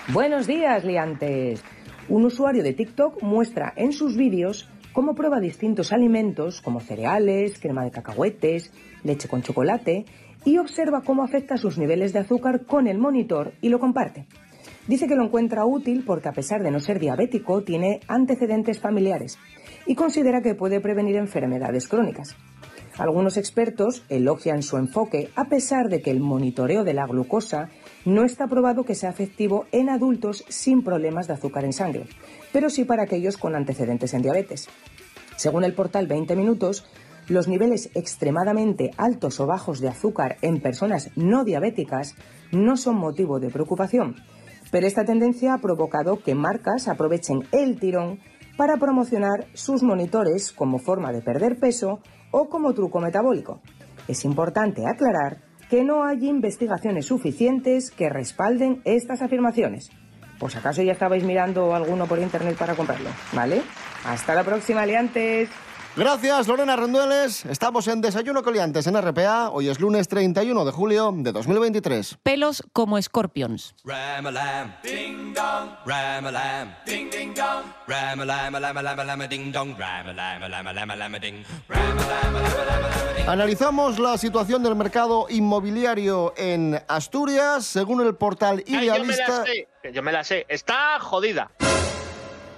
Buenos 0.08 0.46
días, 0.46 0.84
liantes. 0.84 1.62
Un 2.08 2.24
usuario 2.24 2.62
de 2.62 2.72
TikTok 2.72 3.22
muestra 3.22 3.74
en 3.76 3.92
sus 3.92 4.16
vídeos 4.16 4.68
cómo 4.92 5.14
prueba 5.14 5.38
distintos 5.38 5.92
alimentos 5.92 6.62
como 6.62 6.80
cereales, 6.80 7.58
crema 7.60 7.84
de 7.84 7.90
cacahuetes, 7.90 8.72
leche 9.04 9.28
con 9.28 9.42
chocolate 9.42 10.06
y 10.44 10.56
observa 10.58 11.02
cómo 11.02 11.22
afecta 11.22 11.58
sus 11.58 11.76
niveles 11.76 12.12
de 12.14 12.20
azúcar 12.20 12.64
con 12.64 12.86
el 12.86 12.96
monitor 12.96 13.52
y 13.60 13.68
lo 13.68 13.80
comparte. 13.80 14.26
Dice 14.88 15.06
que 15.06 15.16
lo 15.16 15.24
encuentra 15.24 15.66
útil 15.66 16.02
porque 16.04 16.30
a 16.30 16.32
pesar 16.32 16.62
de 16.62 16.70
no 16.70 16.80
ser 16.80 16.98
diabético 16.98 17.62
tiene 17.62 18.00
antecedentes 18.08 18.80
familiares 18.80 19.38
y 19.86 19.94
considera 19.94 20.40
que 20.40 20.54
puede 20.54 20.80
prevenir 20.80 21.16
enfermedades 21.16 21.86
crónicas. 21.88 22.36
Algunos 22.96 23.36
expertos 23.36 24.02
elogian 24.08 24.62
su 24.62 24.78
enfoque 24.78 25.28
a 25.36 25.44
pesar 25.44 25.90
de 25.90 26.00
que 26.00 26.10
el 26.10 26.20
monitoreo 26.20 26.84
de 26.84 26.94
la 26.94 27.06
glucosa 27.06 27.68
no 28.06 28.24
está 28.24 28.48
probado 28.48 28.84
que 28.84 28.94
sea 28.94 29.10
efectivo 29.10 29.66
en 29.72 29.90
adultos 29.90 30.44
sin 30.48 30.82
problemas 30.82 31.26
de 31.26 31.34
azúcar 31.34 31.66
en 31.66 31.74
sangre, 31.74 32.06
pero 32.50 32.70
sí 32.70 32.84
para 32.84 33.02
aquellos 33.02 33.36
con 33.36 33.54
antecedentes 33.54 34.14
en 34.14 34.22
diabetes. 34.22 34.68
Según 35.36 35.64
el 35.64 35.74
portal 35.74 36.06
20 36.06 36.34
Minutos, 36.34 36.86
los 37.28 37.46
niveles 37.46 37.90
extremadamente 37.94 38.90
altos 38.96 39.38
o 39.38 39.46
bajos 39.46 39.80
de 39.80 39.88
azúcar 39.88 40.38
en 40.40 40.62
personas 40.62 41.10
no 41.14 41.44
diabéticas 41.44 42.16
no 42.52 42.78
son 42.78 42.96
motivo 42.96 43.38
de 43.38 43.50
preocupación, 43.50 44.16
pero 44.70 44.86
esta 44.86 45.04
tendencia 45.04 45.54
ha 45.54 45.58
provocado 45.58 46.22
que 46.22 46.34
marcas 46.34 46.88
aprovechen 46.88 47.44
el 47.52 47.78
tirón 47.78 48.20
para 48.56 48.76
promocionar 48.76 49.46
sus 49.54 49.82
monitores 49.82 50.52
como 50.52 50.78
forma 50.78 51.12
de 51.12 51.22
perder 51.22 51.58
peso 51.58 52.00
o 52.30 52.48
como 52.48 52.74
truco 52.74 53.00
metabólico. 53.00 53.60
Es 54.08 54.24
importante 54.24 54.82
aclarar 54.86 55.42
que 55.70 55.84
no 55.84 56.04
hay 56.04 56.26
investigaciones 56.26 57.06
suficientes 57.06 57.90
que 57.90 58.08
respalden 58.08 58.80
estas 58.84 59.22
afirmaciones. 59.22 59.90
Si 60.48 60.56
acaso 60.56 60.82
ya 60.82 60.92
estabais 60.92 61.24
mirando 61.24 61.74
alguno 61.74 62.06
por 62.06 62.18
internet 62.18 62.56
para 62.56 62.74
comprarlo, 62.74 63.10
¿vale? 63.32 63.60
Hasta 64.04 64.34
la 64.34 64.44
próxima, 64.44 64.82
aliantes. 64.82 65.50
Gracias, 65.96 66.46
Lorena 66.46 66.76
Rendueles. 66.76 67.44
Estamos 67.46 67.88
en 67.88 68.00
Desayuno 68.00 68.42
Coliantes 68.42 68.86
en 68.86 69.00
RPA. 69.00 69.50
Hoy 69.50 69.68
es 69.68 69.80
lunes 69.80 70.06
31 70.06 70.64
de 70.64 70.70
julio 70.70 71.12
de 71.16 71.32
2023. 71.32 72.18
Pelos 72.22 72.62
como 72.72 72.98
escorpions. 72.98 73.74
Analizamos 83.26 83.98
la 83.98 84.16
situación 84.16 84.62
del 84.62 84.76
mercado 84.76 85.26
inmobiliario 85.28 86.32
en 86.36 86.80
Asturias. 86.88 87.64
Según 87.66 88.06
el 88.06 88.14
portal 88.14 88.62
Ay, 88.66 88.72
yo 88.72 88.78
me 88.80 88.86
la 88.86 88.94
Idealista. 88.98 89.44
sé, 89.44 89.68
yo 89.92 90.02
me 90.02 90.12
la 90.12 90.24
sé. 90.24 90.46
Está 90.48 90.98
jodida. 91.00 91.50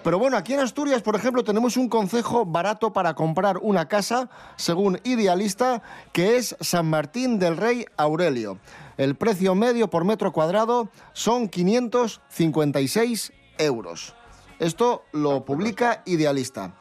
Pero 0.03 0.19
bueno, 0.19 0.39
aquí 0.39 0.55
en 0.55 0.61
Asturias, 0.61 1.03
por 1.03 1.15
ejemplo, 1.15 1.45
tenemos 1.45 1.77
un 1.77 1.91
concejo 1.91 2.47
barato 2.47 2.91
para 2.93 3.13
comprar 3.15 3.59
una 3.59 3.87
casa, 3.87 4.31
según 4.57 4.99
Idealista, 5.05 5.83
que 6.13 6.39
es 6.39 6.57
San 6.61 6.89
Martín 6.89 7.39
del 7.39 7.59
Rey 7.59 7.85
Aurelio. 7.99 8.59
El 8.97 9.15
precio 9.15 9.55
medio 9.55 9.91
por 9.91 10.07
metro 10.07 10.33
cuadrado 10.33 10.89
son 11.13 11.49
556 11.49 13.33
euros. 13.59 14.15
Esto 14.59 15.05
lo 15.13 15.45
publica 15.45 16.03
Idealista. 16.07 16.75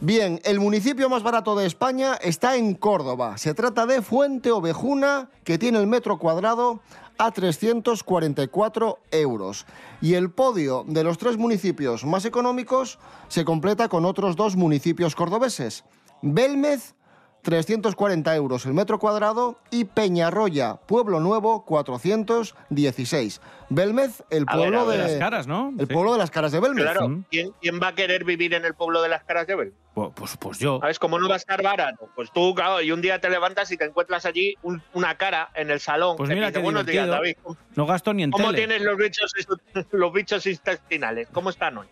Bien, 0.00 0.40
el 0.44 0.60
municipio 0.60 1.08
más 1.08 1.24
barato 1.24 1.56
de 1.56 1.66
España 1.66 2.14
está 2.22 2.54
en 2.54 2.74
Córdoba. 2.74 3.36
Se 3.36 3.52
trata 3.52 3.84
de 3.84 4.00
Fuente 4.00 4.52
Ovejuna, 4.52 5.28
que 5.42 5.58
tiene 5.58 5.80
el 5.80 5.88
metro 5.88 6.20
cuadrado 6.20 6.78
a 7.18 7.32
344 7.32 9.00
euros. 9.10 9.66
Y 10.00 10.14
el 10.14 10.30
podio 10.30 10.84
de 10.86 11.02
los 11.02 11.18
tres 11.18 11.36
municipios 11.36 12.04
más 12.04 12.24
económicos 12.24 13.00
se 13.26 13.44
completa 13.44 13.88
con 13.88 14.04
otros 14.04 14.36
dos 14.36 14.54
municipios 14.54 15.16
cordobeses. 15.16 15.82
Belmez, 16.22 16.94
340 17.42 18.34
euros 18.36 18.66
el 18.66 18.74
metro 18.74 18.98
cuadrado 18.98 19.58
y 19.70 19.84
Peñarroya, 19.84 20.74
Pueblo 20.86 21.20
Nuevo, 21.20 21.64
416. 21.64 23.40
Belmez, 23.70 24.22
el 24.30 24.44
A 24.46 24.56
ver, 24.56 24.62
pueblo 24.70 24.80
a 24.80 24.84
ver. 24.84 24.98
de, 24.98 25.04
De 25.04 25.10
las 25.10 25.18
caras, 25.18 25.46
¿no? 25.46 25.72
El 25.78 25.86
Sí. 25.86 25.92
pueblo 25.92 26.12
de 26.12 26.18
las 26.18 26.30
caras 26.30 26.52
de 26.52 26.60
Belmez. 26.60 26.84
Claro, 26.84 27.22
¿quién, 27.30 27.50
quién 27.60 27.80
va 27.82 27.88
a 27.88 27.94
querer 27.94 28.24
vivir 28.24 28.54
en 28.54 28.64
el 28.64 28.74
pueblo 28.74 29.02
de 29.02 29.08
las 29.10 29.24
caras 29.24 29.46
de 29.46 29.54
Bel? 29.56 29.74
Pues, 29.94 30.10
pues, 30.14 30.36
pues 30.38 30.58
yo. 30.58 30.78
¿Sabes 30.80 30.98
cómo 30.98 31.18
no 31.18 31.28
va 31.28 31.34
a 31.34 31.38
estar 31.38 31.62
barato? 31.62 32.08
Pues 32.14 32.30
tú, 32.32 32.54
claro, 32.54 32.80
y 32.80 32.92
un 32.92 33.00
día 33.02 33.20
te 33.20 33.28
levantas 33.28 33.70
y 33.72 33.76
te 33.76 33.84
encuentras 33.84 34.24
allí 34.26 34.54
un- 34.62 34.82
una 34.94 35.16
cara 35.16 35.50
en 35.54 35.70
el 35.70 35.80
salón. 35.80 36.16
Pues 36.16 36.28
que 36.28 36.34
mira 36.34 36.46
dice, 36.48 36.58
qué 36.60 36.64
buenos 36.64 36.86
días. 36.86 37.08
David. 37.08 37.36
No 37.74 37.86
gasto 37.86 38.14
ni 38.14 38.22
en 38.22 38.30
¿Cómo 38.30 38.46
tele. 38.46 38.58
tienes 38.58 38.82
los 38.82 38.96
bichos, 38.96 39.32
los 39.92 40.12
bichos 40.12 40.46
intestinales? 40.46 41.28
¿Cómo 41.32 41.50
están 41.50 41.78
hoy? 41.78 41.86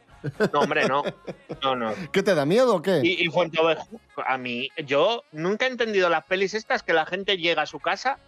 No, 0.53 0.61
hombre, 0.61 0.89
no. 0.89 1.03
No, 1.63 1.77
no. 1.77 1.95
¿Qué 2.13 2.23
te 2.23 2.35
da 2.35 2.45
miedo 2.45 2.77
o 2.77 2.83
qué? 2.83 3.01
Y, 3.03 3.25
y 3.25 3.29
Fuenteovejo, 3.29 3.89
a 4.27 4.39
mí, 4.39 4.69
yo 4.87 5.25
nunca 5.33 5.67
he 5.67 5.71
entendido 5.71 6.09
las 6.09 6.25
pelis 6.25 6.55
estas 6.55 6.83
que 6.83 6.93
la 6.93 7.07
gente 7.07 7.37
llega 7.37 7.63
a 7.63 7.67
su 7.67 7.81
casa 7.81 8.19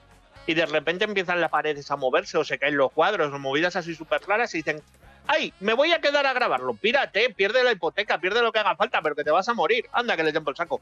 y 0.46 0.54
de 0.54 0.66
repente 0.66 1.04
empiezan 1.04 1.40
las 1.40 1.50
paredes 1.50 1.90
a 1.90 1.96
moverse 1.96 2.38
o 2.38 2.44
se 2.44 2.58
caen 2.58 2.76
los 2.76 2.90
cuadros 2.92 3.32
o 3.32 3.38
movidas 3.38 3.76
así 3.76 3.94
súper 3.94 4.22
raras 4.22 4.54
y 4.54 4.58
dicen, 4.58 4.82
ay, 5.28 5.52
me 5.60 5.74
voy 5.74 5.92
a 5.92 6.00
quedar 6.00 6.26
a 6.26 6.32
grabarlo, 6.32 6.74
pírate, 6.74 7.32
pierde 7.34 7.62
la 7.62 7.72
hipoteca, 7.72 8.18
pierde 8.18 8.42
lo 8.42 8.50
que 8.50 8.58
haga 8.58 8.74
falta, 8.74 9.00
pero 9.02 9.14
que 9.14 9.24
te 9.24 9.30
vas 9.30 9.48
a 9.48 9.54
morir. 9.54 9.86
Anda, 9.92 10.16
que 10.16 10.24
le 10.24 10.32
por 10.40 10.52
el 10.52 10.56
saco. 10.56 10.80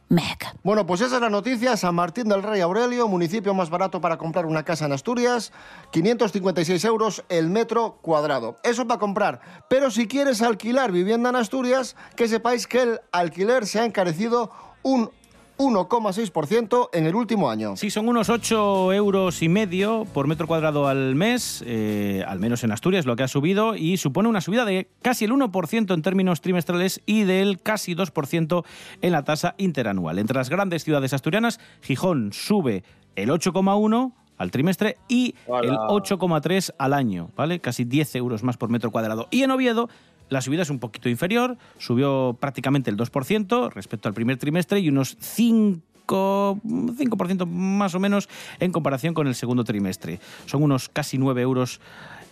Bueno, 0.63 0.87
pues 0.87 1.01
esa 1.01 1.17
es 1.17 1.23
la 1.23 1.31
noticia. 1.31 1.77
San 1.77 1.95
Martín 1.95 2.29
del 2.29 2.43
Rey 2.43 2.61
Aurelio, 2.61 3.09
municipio 3.09 3.55
más 3.55 3.71
barato 3.71 4.01
para 4.01 4.17
comprar 4.17 4.47
una 4.47 4.65
casa 4.65 4.87
en 4.87 4.93
Asturias, 4.93 5.53
556 5.93 6.85
euros 6.85 7.25
el 7.29 7.51
metro 7.51 7.99
cuadrado. 8.03 8.57
Eso 8.63 8.87
para 8.87 9.01
comprar. 9.01 9.41
Pero 9.69 9.91
si 9.91 10.07
quieres 10.07 10.43
alquilar 10.43 10.93
vivienda 10.93 11.31
en 11.31 11.37
Asturias, 11.37 11.97
que 12.17 12.29
sepáis 12.29 12.67
que 12.67 12.83
el 12.83 13.01
alquiler 13.13 13.67
se 13.67 13.81
ha 13.81 13.85
encarecido 13.85 14.51
un 14.83 15.11
1,6% 15.59 16.91
en 16.93 17.07
el 17.07 17.15
último 17.15 17.51
año. 17.51 17.77
Sí, 17.77 17.91
son 17.91 18.09
unos 18.09 18.29
8 18.29 18.93
euros 18.93 19.43
y 19.43 19.49
medio 19.49 20.05
por 20.13 20.27
metro 20.27 20.47
cuadrado 20.47 20.87
al 20.89 21.15
mes, 21.15 21.65
eh, 21.67 22.25
al 22.27 22.39
menos 22.39 22.65
en 22.65 22.73
Asturias 22.73 23.07
lo 23.07 23.17
que 23.17 23.23
ha 23.23 23.29
subido, 23.29 23.75
y 23.75 23.97
supone 23.97 24.29
una 24.29 24.41
subida 24.41 24.65
de 24.65 24.89
casi 25.03 25.25
el 25.25 25.33
1% 25.33 25.95
en 25.95 26.03
términos 26.03 26.41
trimestrales 26.41 27.01
y 27.07 27.25
del 27.25 27.61
casi 27.61 27.95
2% 27.95 28.65
en 29.03 29.13
la 29.13 29.25
tasa 29.25 29.55
interanual. 29.59 30.19
Entre 30.19 30.37
las 30.37 30.51
grandes 30.51 30.85
ciudades 30.85 31.13
asturianas, 31.13 31.61
Gijón 31.83 32.33
sube 32.33 32.85
el 33.15 33.31
8,1 33.31 34.13
al 34.39 34.51
trimestre 34.51 34.99
y 35.09 35.35
Hola. 35.47 35.69
el 35.69 35.77
8,3 35.77 36.75
al 36.79 36.93
año, 36.93 37.31
¿vale? 37.37 37.61
Casi 37.61 37.85
10 37.85 38.17
euros 38.17 38.43
más 38.43 38.57
por 38.57 38.69
metro 38.69 38.91
cuadrado. 38.91 39.29
Y 39.31 39.43
en 39.43 39.51
Oviedo 39.51 39.89
la 40.29 40.41
subida 40.41 40.63
es 40.63 40.71
un 40.71 40.79
poquito 40.79 41.09
inferior, 41.09 41.57
subió 41.79 42.37
prácticamente 42.41 42.91
el 42.91 42.97
2% 42.97 43.73
respecto 43.73 44.09
al 44.09 44.15
primer 44.15 44.37
trimestre 44.39 44.81
y 44.81 44.89
unos 44.89 45.17
5, 45.21 45.81
5% 46.07 47.47
más 47.47 47.95
o 47.95 48.01
menos 48.01 48.29
en 48.61 48.73
comparación 48.73 49.15
con 49.15 49.27
el 49.27 49.35
segundo 49.35 49.65
trimestre. 49.65 50.21
Son 50.47 50.63
unos 50.63 50.89
casi 50.89 51.19
9 51.19 51.43
euros 51.43 51.81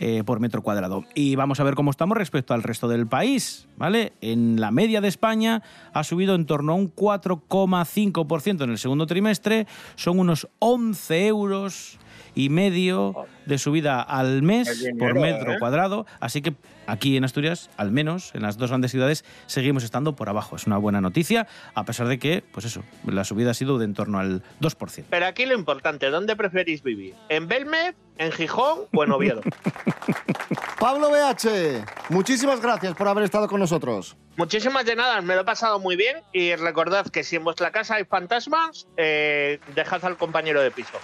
eh, 0.00 0.24
por 0.24 0.40
metro 0.40 0.62
cuadrado. 0.62 1.04
Y 1.14 1.37
vamos 1.37 1.61
a 1.61 1.64
ver 1.64 1.76
cómo 1.76 1.92
estamos 1.92 2.16
respecto 2.18 2.52
al 2.52 2.64
resto 2.64 2.88
del 2.88 3.07
país, 3.07 3.68
¿vale? 3.76 4.12
En 4.20 4.61
la 4.61 4.72
media 4.72 5.00
de 5.00 5.07
España 5.07 5.62
ha 5.92 6.02
subido 6.02 6.35
en 6.35 6.46
torno 6.46 6.72
a 6.72 6.74
un 6.74 6.92
4,5% 6.92 8.64
en 8.64 8.70
el 8.70 8.78
segundo 8.78 9.07
trimestre, 9.07 9.68
son 9.94 10.18
unos 10.18 10.48
11 10.59 11.26
euros 11.28 12.00
y 12.35 12.49
medio 12.49 13.27
de 13.47 13.59
subida 13.59 14.03
al 14.03 14.42
mes 14.42 14.81
dinero, 14.81 14.99
por 14.99 15.14
metro 15.14 15.53
¿eh? 15.55 15.59
cuadrado, 15.59 16.07
así 16.20 16.42
que 16.42 16.55
aquí 16.87 17.16
en 17.16 17.25
Asturias, 17.25 17.70
al 17.77 17.90
menos 17.90 18.35
en 18.35 18.42
las 18.42 18.57
dos 18.57 18.70
grandes 18.70 18.90
ciudades, 18.90 19.25
seguimos 19.47 19.85
estando 19.85 20.16
por 20.16 20.29
abajo. 20.29 20.57
Es 20.57 20.66
una 20.66 20.79
buena 20.79 21.01
noticia, 21.01 21.47
a 21.75 21.85
pesar 21.85 22.09
de 22.09 22.18
que, 22.18 22.42
pues 22.53 22.66
eso, 22.66 22.83
la 23.07 23.25
subida 23.25 23.53
ha 23.53 23.55
sido 23.55 23.79
de 23.79 23.85
en 23.85 23.94
torno 23.94 24.18
al 24.18 24.42
2%. 24.61 25.05
Pero 25.11 25.27
aquí 25.27 25.47
lo 25.47 25.55
importante, 25.55 26.11
¿dónde 26.11 26.37
preferís 26.37 26.83
vivir? 26.83 27.14
¿En 27.29 27.47
Belmez, 27.49 27.94
en 28.18 28.33
Gijón 28.33 28.81
o 28.92 29.05
en 29.05 29.12
Oviedo? 29.12 29.42
Pablo 30.81 31.11
BH, 31.11 32.11
muchísimas 32.11 32.61
gracias 32.61 32.94
por 32.94 33.09
haber 33.09 33.25
estado 33.25 33.49
con 33.49 33.61
nosotros. 33.61 34.16
Muchísimas 34.37 34.85
de 34.85 34.97
nada, 34.97 35.20
me 35.20 35.35
lo 35.35 35.42
he 35.42 35.44
pasado 35.44 35.79
muy 35.79 35.97
bien 35.97 36.18
y 36.33 36.57
recordad 36.57 37.07
que 37.07 37.23
si 37.23 37.37
en 37.37 37.44
vuestra 37.44 37.70
casa 37.70 37.94
hay 37.94 38.05
fantasmas, 38.05 38.87
eh, 38.97 39.61
dejad 39.75 40.05
al 40.05 40.16
compañero 40.16 40.61
de 40.61 40.70
piso. 40.70 40.99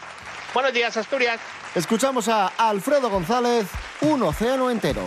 Buenos 0.52 0.72
días, 0.72 0.96
Asturias. 0.96 1.40
Escuchamos 1.74 2.28
a 2.28 2.48
Alfredo 2.58 3.08
González, 3.08 3.66
un 4.00 4.22
océano 4.24 4.70
entero. 4.70 5.02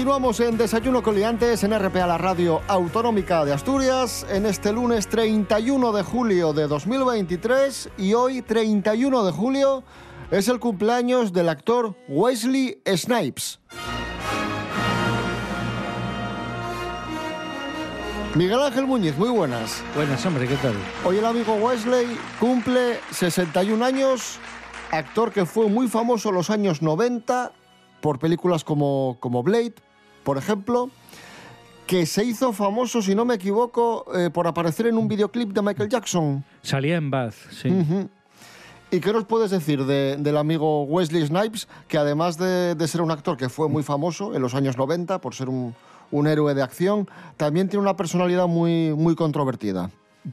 Continuamos 0.00 0.40
en 0.40 0.56
Desayuno 0.56 1.02
con 1.02 1.14
Liantes 1.14 1.62
en 1.62 1.78
RPA, 1.78 2.06
la 2.06 2.16
radio 2.16 2.62
autonómica 2.68 3.44
de 3.44 3.52
Asturias, 3.52 4.24
en 4.30 4.46
este 4.46 4.72
lunes 4.72 5.06
31 5.08 5.92
de 5.92 6.02
julio 6.02 6.54
de 6.54 6.66
2023 6.66 7.90
y 7.98 8.14
hoy 8.14 8.40
31 8.40 9.24
de 9.26 9.30
julio 9.30 9.84
es 10.30 10.48
el 10.48 10.58
cumpleaños 10.58 11.34
del 11.34 11.50
actor 11.50 11.94
Wesley 12.08 12.80
Snipes. 12.86 13.60
Miguel 18.34 18.62
Ángel 18.62 18.86
Muñiz, 18.86 19.18
muy 19.18 19.28
buenas. 19.28 19.84
Buenas, 19.94 20.24
hombre, 20.24 20.48
¿qué 20.48 20.56
tal? 20.56 20.76
Hoy 21.04 21.18
el 21.18 21.26
amigo 21.26 21.56
Wesley 21.56 22.06
cumple 22.40 23.00
61 23.10 23.84
años, 23.84 24.38
actor 24.92 25.30
que 25.30 25.44
fue 25.44 25.68
muy 25.68 25.88
famoso 25.88 26.30
en 26.30 26.36
los 26.36 26.48
años 26.48 26.80
90 26.80 27.52
por 28.00 28.18
películas 28.18 28.64
como, 28.64 29.18
como 29.20 29.42
Blade, 29.42 29.74
por 30.24 30.38
ejemplo, 30.38 30.90
que 31.86 32.06
se 32.06 32.24
hizo 32.24 32.52
famoso, 32.52 33.02
si 33.02 33.14
no 33.14 33.24
me 33.24 33.34
equivoco, 33.34 34.06
eh, 34.16 34.30
por 34.30 34.46
aparecer 34.46 34.86
en 34.86 34.96
un 34.96 35.08
videoclip 35.08 35.50
de 35.52 35.62
Michael 35.62 35.88
Jackson. 35.88 36.44
Salía 36.62 36.96
en 36.96 37.10
Bath, 37.10 37.34
sí. 37.50 37.68
¿Y 38.92 39.00
qué 39.00 39.12
nos 39.12 39.24
puedes 39.24 39.50
decir 39.50 39.84
de- 39.84 40.16
del 40.18 40.36
amigo 40.36 40.82
Wesley 40.84 41.24
Snipes, 41.26 41.68
que 41.88 41.96
además 41.98 42.38
de, 42.38 42.74
de 42.74 42.88
ser 42.88 43.00
un 43.02 43.10
actor 43.10 43.36
que 43.36 43.48
fue 43.48 43.68
muy 43.68 43.82
famoso 43.82 44.34
en 44.34 44.42
los 44.42 44.54
años 44.54 44.76
90 44.76 45.20
por 45.20 45.34
ser 45.34 45.48
un, 45.48 45.74
un 46.10 46.26
héroe 46.26 46.54
de 46.54 46.62
acción, 46.62 47.08
también 47.36 47.68
tiene 47.68 47.82
una 47.82 47.96
personalidad 47.96 48.46
muy, 48.48 48.92
muy 48.96 49.14
controvertida? 49.14 49.90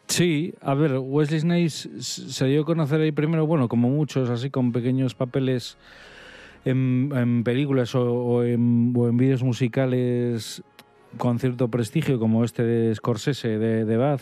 Sí, 0.08 0.54
a 0.62 0.74
ver, 0.74 0.98
Wesley 1.00 1.40
Snipes 1.40 1.88
se 2.02 2.46
dio 2.46 2.64
a 2.64 2.66
conocer 2.66 3.00
ahí 3.00 3.12
primero, 3.12 3.46
bueno, 3.48 3.68
como 3.70 3.90
muchos, 3.90 4.30
así 4.30 4.50
con 4.50 4.72
pequeños 4.72 5.14
papeles 5.16 5.78
en, 6.66 7.44
películas 7.44 7.96
o, 7.96 8.04
o 8.04 8.44
en, 8.44 8.94
vídeos 9.18 9.44
musicales 9.44 10.64
con 11.18 11.40
cierto 11.40 11.70
prestigio, 11.70 12.20
como 12.20 12.44
este 12.44 12.64
de 12.64 12.94
Scorsese, 12.96 13.58
de, 13.58 13.86
de 13.86 13.98
Bath. 13.98 14.22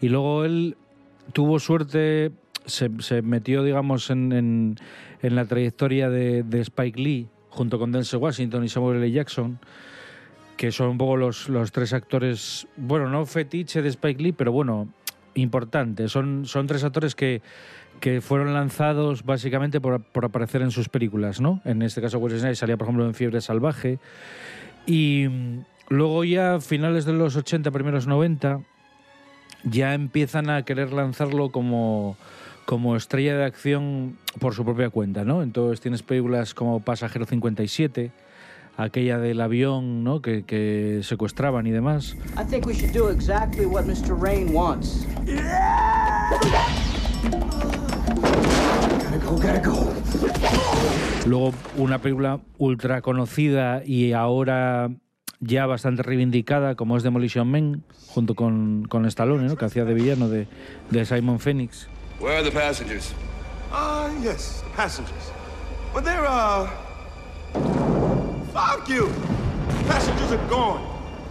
Y 0.00 0.08
luego 0.08 0.44
él 0.44 0.76
tuvo 1.32 1.58
suerte, 1.58 2.30
se, 2.66 2.90
se 3.00 3.22
metió, 3.22 3.62
digamos, 3.62 4.10
en, 4.10 4.32
en- 4.32 4.76
la 5.34 5.44
trayectoria 5.44 6.08
de, 6.08 6.44
de 6.44 6.60
Spike 6.60 7.00
Lee, 7.00 7.26
junto 7.50 7.78
con 7.78 7.90
Denzel 7.90 8.20
Washington 8.20 8.62
y 8.62 8.68
Samuel 8.68 8.98
L. 8.98 9.10
Jackson, 9.10 9.58
que 10.56 10.70
son 10.70 10.90
un 10.90 10.98
poco 10.98 11.16
los, 11.16 11.48
los 11.48 11.72
tres 11.72 11.92
actores, 11.92 12.68
bueno, 12.76 13.08
no 13.08 13.26
fetiche 13.26 13.82
de 13.82 13.88
Spike 13.88 14.22
Lee, 14.22 14.32
pero 14.32 14.52
bueno, 14.52 14.88
importante. 15.34 16.08
Son, 16.08 16.46
son 16.46 16.66
tres 16.68 16.84
actores 16.84 17.14
que, 17.16 17.42
que 18.00 18.20
fueron 18.20 18.54
lanzados 18.54 19.24
básicamente 19.24 19.80
por, 19.80 20.02
por 20.02 20.24
aparecer 20.24 20.62
en 20.62 20.70
sus 20.70 20.88
películas, 20.88 21.40
¿no? 21.40 21.60
En 21.64 21.82
este 21.82 22.00
caso, 22.00 22.18
Wesley 22.18 22.40
Snipes 22.40 22.58
salía, 22.58 22.76
por 22.76 22.86
ejemplo, 22.86 23.06
en 23.06 23.14
Fiebre 23.14 23.40
Salvaje. 23.40 23.98
Y 24.86 25.26
mm, 25.28 25.64
luego 25.88 26.24
ya, 26.24 26.54
a 26.54 26.60
finales 26.60 27.04
de 27.04 27.12
los 27.12 27.36
80, 27.36 27.70
primeros 27.70 28.06
90, 28.06 28.60
ya 29.64 29.94
empiezan 29.94 30.50
a 30.50 30.62
querer 30.64 30.92
lanzarlo 30.92 31.50
como, 31.50 32.16
como 32.64 32.96
estrella 32.96 33.36
de 33.36 33.44
acción 33.44 34.16
por 34.38 34.54
su 34.54 34.64
propia 34.64 34.90
cuenta, 34.90 35.24
¿no? 35.24 35.42
Entonces 35.42 35.80
tienes 35.80 36.02
películas 36.02 36.54
como 36.54 36.80
Pasajero 36.80 37.26
57, 37.26 38.12
aquella 38.76 39.18
del 39.18 39.40
avión, 39.40 40.04
¿no? 40.04 40.22
Que, 40.22 40.44
que 40.44 41.00
secuestraban 41.02 41.66
y 41.66 41.72
demás. 41.72 42.16
I 42.36 42.44
think 42.48 42.66
we 42.66 42.74
should 42.74 42.92
do 42.92 43.10
exactly 43.10 43.66
what 43.66 43.84
Mr. 43.84 44.14
Rain 44.14 44.54
wants. 44.54 45.04
Gotta 49.28 49.60
go, 49.60 49.92
gotta 50.20 50.38
go. 50.40 51.26
Luego 51.26 51.52
una 51.76 51.98
película 51.98 52.40
ultra 52.56 53.02
conocida 53.02 53.82
y 53.84 54.12
ahora 54.14 54.90
ya 55.40 55.66
bastante 55.66 56.02
reivindicada 56.02 56.74
como 56.74 56.96
es 56.96 57.02
Demolition 57.02 57.50
Man, 57.50 57.84
junto 58.08 58.34
con, 58.34 58.86
con 58.88 59.04
Stallone, 59.06 59.46
¿no? 59.46 59.56
que 59.56 59.66
hacía 59.66 59.84
de 59.84 59.94
villano 59.94 60.28
de, 60.28 60.48
de 60.90 61.04
Simon 61.04 61.38
Phoenix. 61.38 61.88
Where 62.20 62.36
are 62.36 62.42
the 62.42 62.50
passengers? 62.50 63.12
Ah, 63.70 64.08
yes, 64.22 64.62
the 64.62 64.76
passengers. 64.76 65.30
But 65.92 66.04
they're, 66.04 66.26
uh. 66.26 66.68
Fuck 68.52 68.88
you! 68.88 69.12
Passengers 69.86 70.32
are 70.32 70.48
gone. 70.48 70.82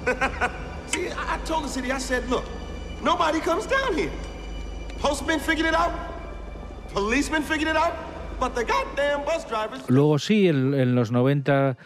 See, 0.87 1.09
I 1.09 1.35
I 1.35 1.39
told 1.45 1.65
the 1.65 1.69
city, 1.69 1.91
I 1.91 1.97
said, 1.97 2.29
look, 2.29 2.45
nobody 3.03 3.39
comes 3.39 3.65
down 3.65 3.95
here. 3.95 4.11
Postmen 4.99 5.39
figured 5.39 5.67
it 5.67 5.73
out, 5.73 5.91
Luego 9.87 10.19
sí, 10.19 10.47
en, 10.47 10.73
en 10.73 10.95
los 10.95 11.11
90 11.11 11.77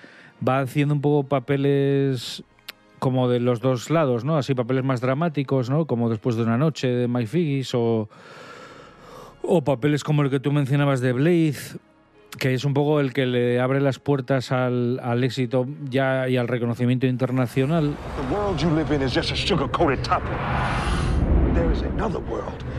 va 0.48 0.60
haciendo 0.60 0.94
un 0.94 1.02
poco 1.02 1.28
papeles 1.28 2.44
como 3.00 3.28
de 3.28 3.40
los 3.40 3.62
dos 3.62 3.90
lados, 3.90 4.24
¿no? 4.24 4.38
Así 4.38 4.54
papeles 4.54 4.84
más 4.84 5.02
dramáticos, 5.02 5.70
¿no? 5.70 5.88
Como 5.88 6.10
Después 6.10 6.36
de 6.36 6.44
una 6.44 6.58
noche 6.58 6.88
de 6.88 7.08
Mike 7.08 7.28
Figgis 7.28 7.74
o, 7.74 8.10
o 9.42 9.64
papeles 9.64 10.04
como 10.04 10.22
el 10.22 10.30
que 10.30 10.40
tú 10.40 10.52
mencionabas 10.52 11.02
de 11.02 11.12
Blade, 11.14 11.56
que 12.38 12.54
es 12.54 12.64
un 12.64 12.74
poco 12.74 13.00
el 13.00 13.12
que 13.12 13.26
le 13.26 13.60
abre 13.60 13.82
las 13.82 13.98
puertas 13.98 14.52
al, 14.52 15.00
al 15.04 15.24
éxito 15.24 15.66
ya 15.90 16.30
y 16.30 16.38
al 16.38 16.48
reconocimiento 16.48 17.08
internacional. 17.08 17.96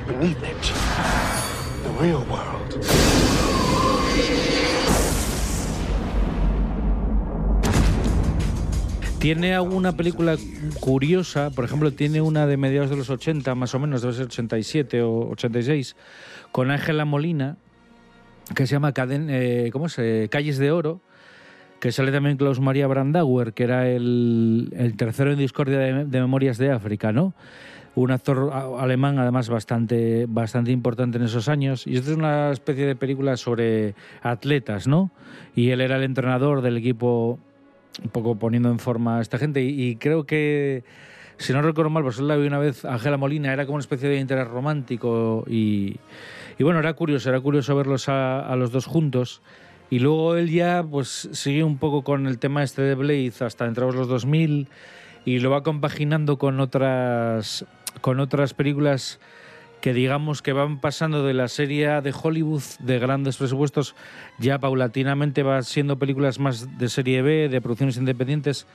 The 0.07 1.32
real 1.99 2.25
world. 2.29 3.83
Tiene 9.19 9.55
alguna 9.55 9.93
película 9.97 10.37
curiosa, 10.81 11.51
por 11.51 11.65
ejemplo, 11.65 11.93
tiene 11.93 12.21
una 12.21 12.47
de 12.49 12.57
mediados 12.57 12.91
de 12.91 12.97
los 12.97 13.09
80, 13.09 13.55
más 13.55 13.73
o 13.75 13.79
menos, 13.79 14.03
debe 14.03 14.15
ser 14.15 14.25
87 14.27 15.01
o 15.03 15.29
86, 15.31 15.95
con 16.51 16.73
Ángela 16.73 17.05
Molina, 17.05 17.57
que 18.57 18.67
se 18.67 18.73
llama 18.75 18.93
Caden- 18.93 19.29
eh, 19.31 19.71
¿cómo 19.73 19.87
es? 19.87 19.97
Eh, 19.99 20.27
Calles 20.29 20.59
de 20.59 20.73
Oro, 20.73 21.01
que 21.79 21.93
sale 21.93 22.11
también 22.11 22.37
Klaus 22.37 22.59
Maria 22.59 22.89
Brandauer, 22.89 23.53
que 23.53 23.63
era 23.63 23.89
el, 23.89 24.73
el 24.77 24.97
tercero 24.97 25.31
en 25.33 25.39
discordia 25.39 25.79
de, 25.79 26.05
de 26.05 26.21
Memorias 26.21 26.59
de 26.59 26.73
África, 26.73 27.13
¿no? 27.13 27.33
Un 27.95 28.11
actor 28.11 28.51
alemán, 28.79 29.19
además, 29.19 29.51
bastante, 29.51 30.27
bastante 30.27 30.71
importante 30.71 31.19
en 31.19 31.25
esos 31.25 31.49
años. 31.49 31.87
Y 31.87 31.97
esto 31.97 32.11
es 32.11 32.17
una 32.17 32.51
especie 32.51 32.87
de 32.87 32.97
película 32.97 33.37
sobre 33.37 33.95
atletas, 34.23 34.87
¿no? 34.87 35.11
Y 35.55 35.71
él 35.71 35.83
era 35.83 35.97
el 35.97 36.03
entrenador 36.03 36.63
del 36.63 36.79
equipo 36.79 37.39
un 38.03 38.11
poco 38.11 38.37
poniendo 38.37 38.71
en 38.71 38.79
forma 38.79 39.19
a 39.19 39.21
esta 39.21 39.39
gente. 39.39 39.63
Y, 39.63 39.91
y 39.91 39.97
creo 39.97 40.25
que, 40.25 40.85
si 41.37 41.53
no 41.53 41.61
recuerdo 41.61 41.91
mal, 41.91 42.03
pues 42.03 42.19
la 42.21 42.37
vi 42.37 42.47
una 42.47 42.59
vez, 42.59 42.85
Ángela 42.85 43.19
Molina, 43.19 43.53
era 43.53 43.67
como 43.67 43.75
una 43.77 43.83
especie 43.83 44.09
de 44.09 44.19
interés 44.19 44.49
romántico 44.49 45.45
y, 45.47 45.99
y 46.59 46.65
bueno, 46.65 46.79
era 46.79 46.95
curioso, 46.95 47.29
era 47.29 47.41
curioso 47.41 47.77
verlos 47.77 48.09
a, 48.09 48.41
a 48.41 48.57
los 48.57 48.73
dos 48.73 48.87
juntos. 48.87 49.43
Y 49.91 49.99
luego 49.99 50.37
él 50.37 50.51
ya 50.51 50.83
pues 50.83 51.29
sigue 51.33 51.63
un 51.63 51.77
poco 51.77 52.03
con 52.03 52.27
el 52.27 52.39
tema 52.39 52.63
este 52.63 52.81
de 52.81 52.95
Blade 52.95 53.33
hasta 53.41 53.67
entrados 53.67 53.95
los 53.95 54.09
2000 54.09 54.69
y 55.27 55.39
lo 55.39 55.51
va 55.51 55.63
compaginando 55.63 56.39
con 56.39 56.61
otras 56.61 57.67
con 58.01 58.21
otras 58.21 58.55
películas 58.55 59.21
que 59.81 59.93
digamos 59.93 60.43
que 60.43 60.53
van 60.53 60.81
pasando 60.81 61.25
de 61.27 61.35
la 61.35 61.49
serie 61.49 62.01
de 62.01 62.15
Hollywood 62.23 62.63
de 62.79 63.01
grandes 63.01 63.37
presupuestos 63.37 63.97
ya 64.39 64.61
paulatinamente 64.61 65.43
va 65.43 65.61
siendo 65.63 65.99
películas 65.99 66.39
más 66.39 66.79
de 66.79 66.89
serie 66.89 67.21
B, 67.23 67.49
de 67.49 67.61
producciones 67.61 67.97
independientes 67.97 68.67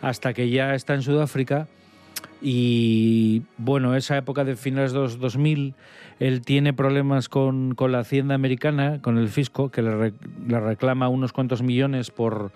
hasta 0.00 0.32
que 0.32 0.48
ya 0.48 0.74
está 0.74 0.94
en 0.94 1.02
Sudáfrica. 1.02 1.68
Y 2.40 3.42
bueno, 3.58 3.94
esa 3.94 4.16
época 4.16 4.44
de 4.44 4.56
finales 4.56 4.92
de 4.92 4.98
los 4.98 5.18
2000 5.18 5.74
él 6.20 6.42
tiene 6.42 6.72
problemas 6.72 7.28
con, 7.28 7.74
con 7.74 7.92
la 7.92 7.98
hacienda 8.00 8.34
americana, 8.34 9.00
con 9.02 9.18
el 9.18 9.28
fisco, 9.28 9.70
que 9.70 9.82
le, 9.82 9.94
re- 9.96 10.14
le 10.46 10.60
reclama 10.60 11.08
unos 11.08 11.32
cuantos 11.32 11.62
millones 11.62 12.10
por, 12.10 12.52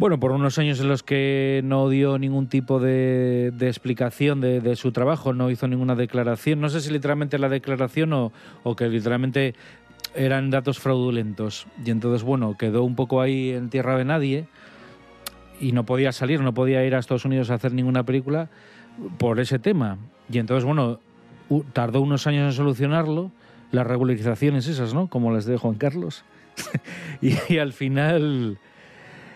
bueno, 0.00 0.18
por 0.18 0.32
unos 0.32 0.58
años 0.58 0.80
en 0.80 0.88
los 0.88 1.02
que 1.02 1.60
no 1.62 1.90
dio 1.90 2.18
ningún 2.18 2.46
tipo 2.46 2.80
de, 2.80 3.52
de 3.54 3.68
explicación 3.68 4.40
de, 4.40 4.62
de 4.62 4.74
su 4.74 4.92
trabajo, 4.92 5.34
no 5.34 5.50
hizo 5.50 5.68
ninguna 5.68 5.94
declaración. 5.94 6.58
No 6.58 6.70
sé 6.70 6.80
si 6.80 6.90
literalmente 6.90 7.38
la 7.38 7.50
declaración 7.50 8.14
o, 8.14 8.32
o 8.62 8.76
que 8.76 8.88
literalmente 8.88 9.54
eran 10.14 10.48
datos 10.48 10.78
fraudulentos. 10.78 11.66
Y 11.84 11.90
entonces, 11.90 12.22
bueno, 12.22 12.56
quedó 12.56 12.82
un 12.82 12.96
poco 12.96 13.20
ahí 13.20 13.50
en 13.50 13.68
tierra 13.68 13.98
de 13.98 14.06
nadie 14.06 14.46
y 15.60 15.72
no 15.72 15.84
podía 15.84 16.12
salir, 16.12 16.40
no 16.40 16.54
podía 16.54 16.82
ir 16.86 16.94
a 16.94 16.98
Estados 16.98 17.26
Unidos 17.26 17.50
a 17.50 17.56
hacer 17.56 17.74
ninguna 17.74 18.02
película 18.02 18.48
por 19.18 19.38
ese 19.38 19.58
tema. 19.58 19.98
Y 20.32 20.38
entonces, 20.38 20.64
bueno, 20.64 20.98
tardó 21.74 22.00
unos 22.00 22.26
años 22.26 22.46
en 22.46 22.52
solucionarlo, 22.56 23.32
las 23.70 23.86
regularizaciones 23.86 24.66
esas, 24.66 24.94
¿no? 24.94 25.08
Como 25.08 25.30
las 25.30 25.44
de 25.44 25.58
Juan 25.58 25.74
Carlos. 25.74 26.24
y, 27.20 27.34
y 27.52 27.58
al 27.58 27.74
final, 27.74 28.58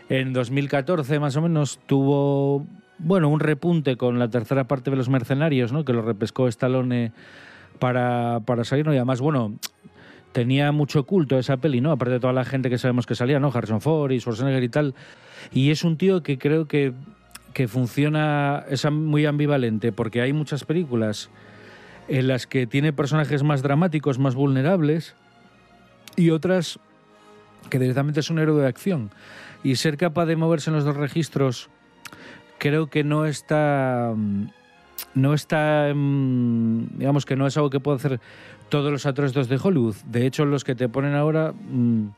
en 0.09 0.33
2014 0.33 1.19
más 1.21 1.37
o 1.37 1.43
menos, 1.43 1.81
tuvo, 1.87 2.67
bueno, 2.99 3.29
un 3.29 3.41
repunte 3.41 3.97
con 3.97 4.19
la 4.19 4.29
tercera 4.29 4.65
parte 4.65 4.91
de 4.91 4.97
Los 4.97 5.09
Mercenarios, 5.09 5.73
¿no? 5.73 5.85
Que 5.85 5.93
lo 5.93 6.03
repescó 6.03 6.49
Stallone 6.49 7.13
para, 7.79 8.41
para 8.45 8.65
salir, 8.65 8.87
¿no? 8.87 8.93
Y 8.93 8.97
además, 8.97 9.21
bueno, 9.21 9.55
tenía 10.33 10.73
mucho 10.73 11.05
culto 11.05 11.39
esa 11.39 11.59
peli, 11.59 11.81
¿no? 11.81 11.93
Aparte 11.93 12.15
de 12.15 12.21
toda 12.21 12.33
la 12.33 12.45
gente 12.45 12.69
que 12.69 12.79
sabemos 12.79 13.07
que 13.07 13.15
salía, 13.15 13.41
¿no? 13.41 13.51
Harrison 13.55 13.81
Ford 13.81 14.11
y 14.11 14.21
Schwarzenegger 14.21 14.63
y 14.63 14.69
tal. 14.69 14.95
Y 15.53 15.71
es 15.71 15.85
un 15.85 15.97
tío 15.97 16.23
que 16.23 16.39
creo 16.39 16.67
que, 16.67 16.93
que 17.53 17.69
funciona, 17.69 18.65
es 18.69 18.85
muy 18.91 19.27
ambivalente, 19.27 19.93
porque 19.93 20.21
hay 20.21 20.33
muchas 20.33 20.65
películas 20.65 21.31
en 22.09 22.29
las 22.29 22.47
que 22.47 22.67
tiene 22.67 22.93
personajes 22.93 23.43
más 23.43 23.63
dramáticos, 23.63 24.19
más 24.19 24.35
vulnerables, 24.35 25.15
y 26.17 26.31
otras 26.31 26.79
que 27.71 27.79
directamente 27.79 28.21
es 28.21 28.31
un 28.31 28.39
héroe 28.39 28.61
de 28.61 28.69
acción. 28.69 29.11
Y 29.65 29.77
ser 29.77 29.97
capaz 29.97 30.27
de 30.27 30.37
moverse 30.37 30.71
en 30.71 30.77
los 30.77 30.85
dos 30.85 30.97
registros 30.97 31.69
creo 32.59 32.87
que 32.89 33.03
no 33.03 33.27
está 33.27 34.13
mm, 34.15 34.47
no 35.15 35.35
está 35.35 35.93
mm, 35.95 36.99
digamos 36.99 37.27
que 37.27 37.37
no 37.37 37.47
es 37.47 37.57
algo 37.57 37.71
que 37.71 37.81
pueda 37.81 37.97
hacer 37.97 38.21
todos 38.69 38.93
los 38.93 39.07
actores 39.07 39.33
de 39.35 39.61
Hollywood. 39.63 39.97
De 40.07 40.27
hecho 40.27 40.45
los 40.45 40.65
que 40.65 40.75
te 40.75 40.89
ponen 40.89 41.15
ahora 41.15 41.53
mm, 41.53 42.09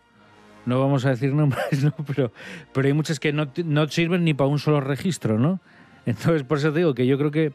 no 0.66 0.80
vamos 0.80 1.04
a 1.04 1.10
decir 1.10 1.32
nombres 1.34 1.84
¿no? 1.84 1.94
pero 2.06 2.32
pero 2.72 2.86
hay 2.86 2.92
muchas 2.92 3.18
que 3.18 3.32
no, 3.32 3.48
no 3.64 3.88
sirven 3.88 4.24
ni 4.24 4.34
para 4.34 4.48
un 4.48 4.58
solo 4.58 4.80
registro 4.80 5.38
no 5.38 5.60
entonces 6.04 6.42
por 6.42 6.58
eso 6.58 6.72
te 6.72 6.80
digo 6.80 6.94
que 6.94 7.06
yo 7.06 7.18
creo 7.18 7.30
que 7.30 7.52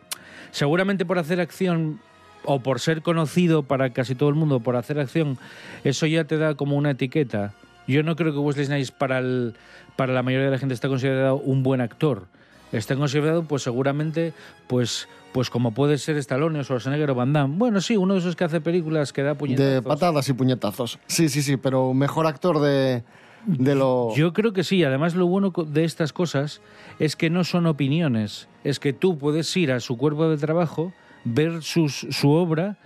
seguramente 0.51 1.05
por 1.05 1.19
hacer 1.19 1.39
acción 1.39 1.99
o 2.43 2.59
por 2.59 2.79
ser 2.79 3.01
conocido 3.01 3.63
para 3.63 3.91
casi 3.91 4.15
todo 4.15 4.29
el 4.29 4.35
mundo 4.35 4.59
por 4.59 4.75
hacer 4.75 4.99
acción 4.99 5.37
eso 5.83 6.07
ya 6.07 6.23
te 6.23 6.37
da 6.37 6.55
como 6.55 6.75
una 6.75 6.91
etiqueta 6.91 7.53
yo 7.87 8.03
no 8.03 8.15
creo 8.15 8.33
que 8.33 8.39
Wesley 8.39 8.65
Snipes 8.65 8.91
para 8.91 9.19
el, 9.19 9.55
para 9.95 10.13
la 10.13 10.23
mayoría 10.23 10.45
de 10.45 10.51
la 10.51 10.57
gente 10.57 10.73
esté 10.73 10.87
considerado 10.87 11.37
un 11.37 11.63
buen 11.63 11.81
actor 11.81 12.27
está 12.71 12.95
considerado 12.95 13.43
pues 13.43 13.63
seguramente 13.63 14.33
pues 14.67 15.07
pues 15.31 15.49
como 15.49 15.71
puede 15.73 15.97
ser 15.97 16.17
Stallone 16.17 16.59
o 16.59 16.63
Schwarzenegger 16.63 17.09
o 17.11 17.15
Van 17.15 17.31
Damme. 17.31 17.55
Bueno, 17.57 17.79
sí, 17.79 17.95
uno 17.95 18.15
de 18.15 18.19
esos 18.19 18.35
que 18.35 18.43
hace 18.43 18.59
películas 18.59 19.13
que 19.13 19.23
da 19.23 19.35
puñetazos. 19.35 19.73
De 19.73 19.81
patadas 19.81 20.27
y 20.27 20.33
puñetazos. 20.33 20.99
Sí, 21.07 21.29
sí, 21.29 21.41
sí, 21.41 21.55
pero 21.55 21.93
mejor 21.93 22.27
actor 22.27 22.59
de, 22.59 23.03
de 23.45 23.75
lo... 23.75 24.13
Yo 24.13 24.33
creo 24.33 24.51
que 24.51 24.65
sí. 24.65 24.83
Además, 24.83 25.15
lo 25.15 25.27
bueno 25.27 25.53
de 25.67 25.85
estas 25.85 26.11
cosas 26.11 26.59
es 26.99 27.15
que 27.15 27.29
no 27.29 27.45
son 27.45 27.65
opiniones. 27.65 28.49
Es 28.65 28.81
que 28.81 28.91
tú 28.91 29.17
puedes 29.17 29.55
ir 29.55 29.71
a 29.71 29.79
su 29.79 29.97
cuerpo 29.97 30.27
de 30.27 30.35
trabajo, 30.35 30.91
ver 31.23 31.63
sus, 31.63 32.07
su 32.09 32.31
obra 32.31 32.77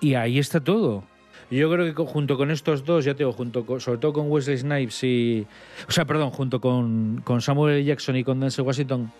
y 0.00 0.14
ahí 0.14 0.40
está 0.40 0.58
todo. 0.58 1.04
Yo 1.50 1.70
creo 1.70 1.94
que 1.94 2.02
junto 2.04 2.36
con 2.36 2.50
estos 2.50 2.84
dos, 2.84 3.04
ya 3.04 3.12
te 3.14 3.18
digo, 3.18 3.32
junto 3.32 3.64
con- 3.64 3.80
sobre 3.80 3.98
todo 3.98 4.12
con 4.12 4.30
Wesley 4.30 4.58
Snipes 4.58 5.02
y... 5.04 5.46
O 5.88 5.92
sea, 5.92 6.04
perdón, 6.04 6.30
junto 6.30 6.60
con, 6.60 7.22
con 7.24 7.40
Samuel. 7.40 7.84
Jackson 7.84 8.16
y 8.16 8.24
con 8.24 8.38
Denzel 8.40 8.66
Washington, 8.66 9.10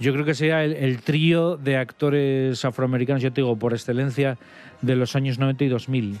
yo 0.00 0.12
creo 0.12 0.24
que 0.24 0.34
sería 0.34 0.64
el, 0.64 0.72
el 0.72 1.00
trío 1.02 1.56
de 1.56 1.76
actores 1.76 2.64
afroamericanos, 2.64 3.22
yo 3.22 3.32
te 3.32 3.40
digo, 3.42 3.56
por 3.56 3.72
excelencia 3.74 4.38
de 4.82 4.96
los 4.96 5.14
años 5.14 5.38
90 5.38 5.64
y 5.64 5.68
2000. 5.68 6.18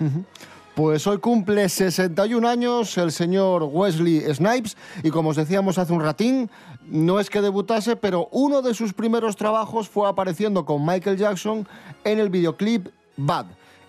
Pues 0.76 1.04
hoy 1.08 1.18
cumple 1.18 1.68
61 1.68 2.46
años 2.48 2.96
el 2.98 3.10
señor 3.10 3.64
Wesley 3.64 4.20
Snipes 4.32 4.76
y 5.02 5.10
como 5.10 5.30
os 5.30 5.36
decíamos 5.36 5.76
hace 5.76 5.92
un 5.92 6.00
ratín, 6.02 6.48
no 6.86 7.18
es 7.18 7.30
que 7.30 7.40
debutase, 7.40 7.96
pero 7.96 8.28
uno 8.30 8.62
de 8.62 8.74
sus 8.74 8.92
primeros 8.92 9.34
trabajos 9.34 9.88
fue 9.88 10.08
apareciendo 10.08 10.64
con 10.64 10.86
Michael 10.86 11.16
Jackson 11.16 11.66
en 12.04 12.20
el 12.20 12.30
videoclip 12.30 12.86
Bad. 13.16 13.46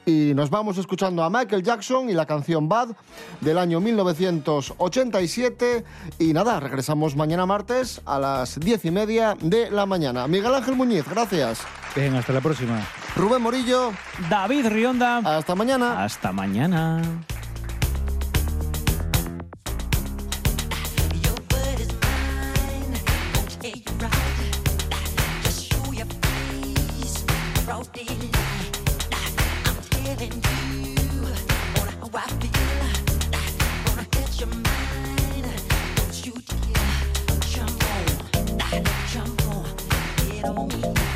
Y 0.10 0.34
nos 0.34 0.50
vamos 0.50 0.80
escuchando 0.80 1.24
a 1.24 1.30
Michael 1.30 1.62
Jackson 1.62 2.10
y 2.10 2.14
la 2.14 2.26
canción 2.26 2.68
Bad 2.68 2.90
del 3.42 3.60
año 3.60 3.80
1987. 3.80 5.84
Y 6.18 6.34
nada, 6.34 6.60
regresamos 6.60 7.16
mañana 7.16 7.46
martes 7.46 8.02
a 8.06 8.18
las 8.18 8.60
10 8.60 8.86
y 8.86 8.92
media 8.92 9.38
de 9.40 9.70
la 9.70 9.86
mañana. 9.86 10.28
Miguel 10.28 10.56
Ángel 10.56 10.76
Muñiz, 10.76 11.08
gracias. 11.08 11.60
Venga, 11.96 12.20
hasta 12.20 12.34
la 12.34 12.42
próxima. 12.42 12.82
Rubén 13.16 13.44
Morillo. 13.44 13.92
David 14.32 14.70
Rionda. 14.70 15.18
Hasta 15.18 15.54
mañana. 15.54 16.04
Hasta 16.04 16.32
mañana. 16.32 17.04
it 40.40 40.46
on 40.46 40.68
me. 40.68 41.09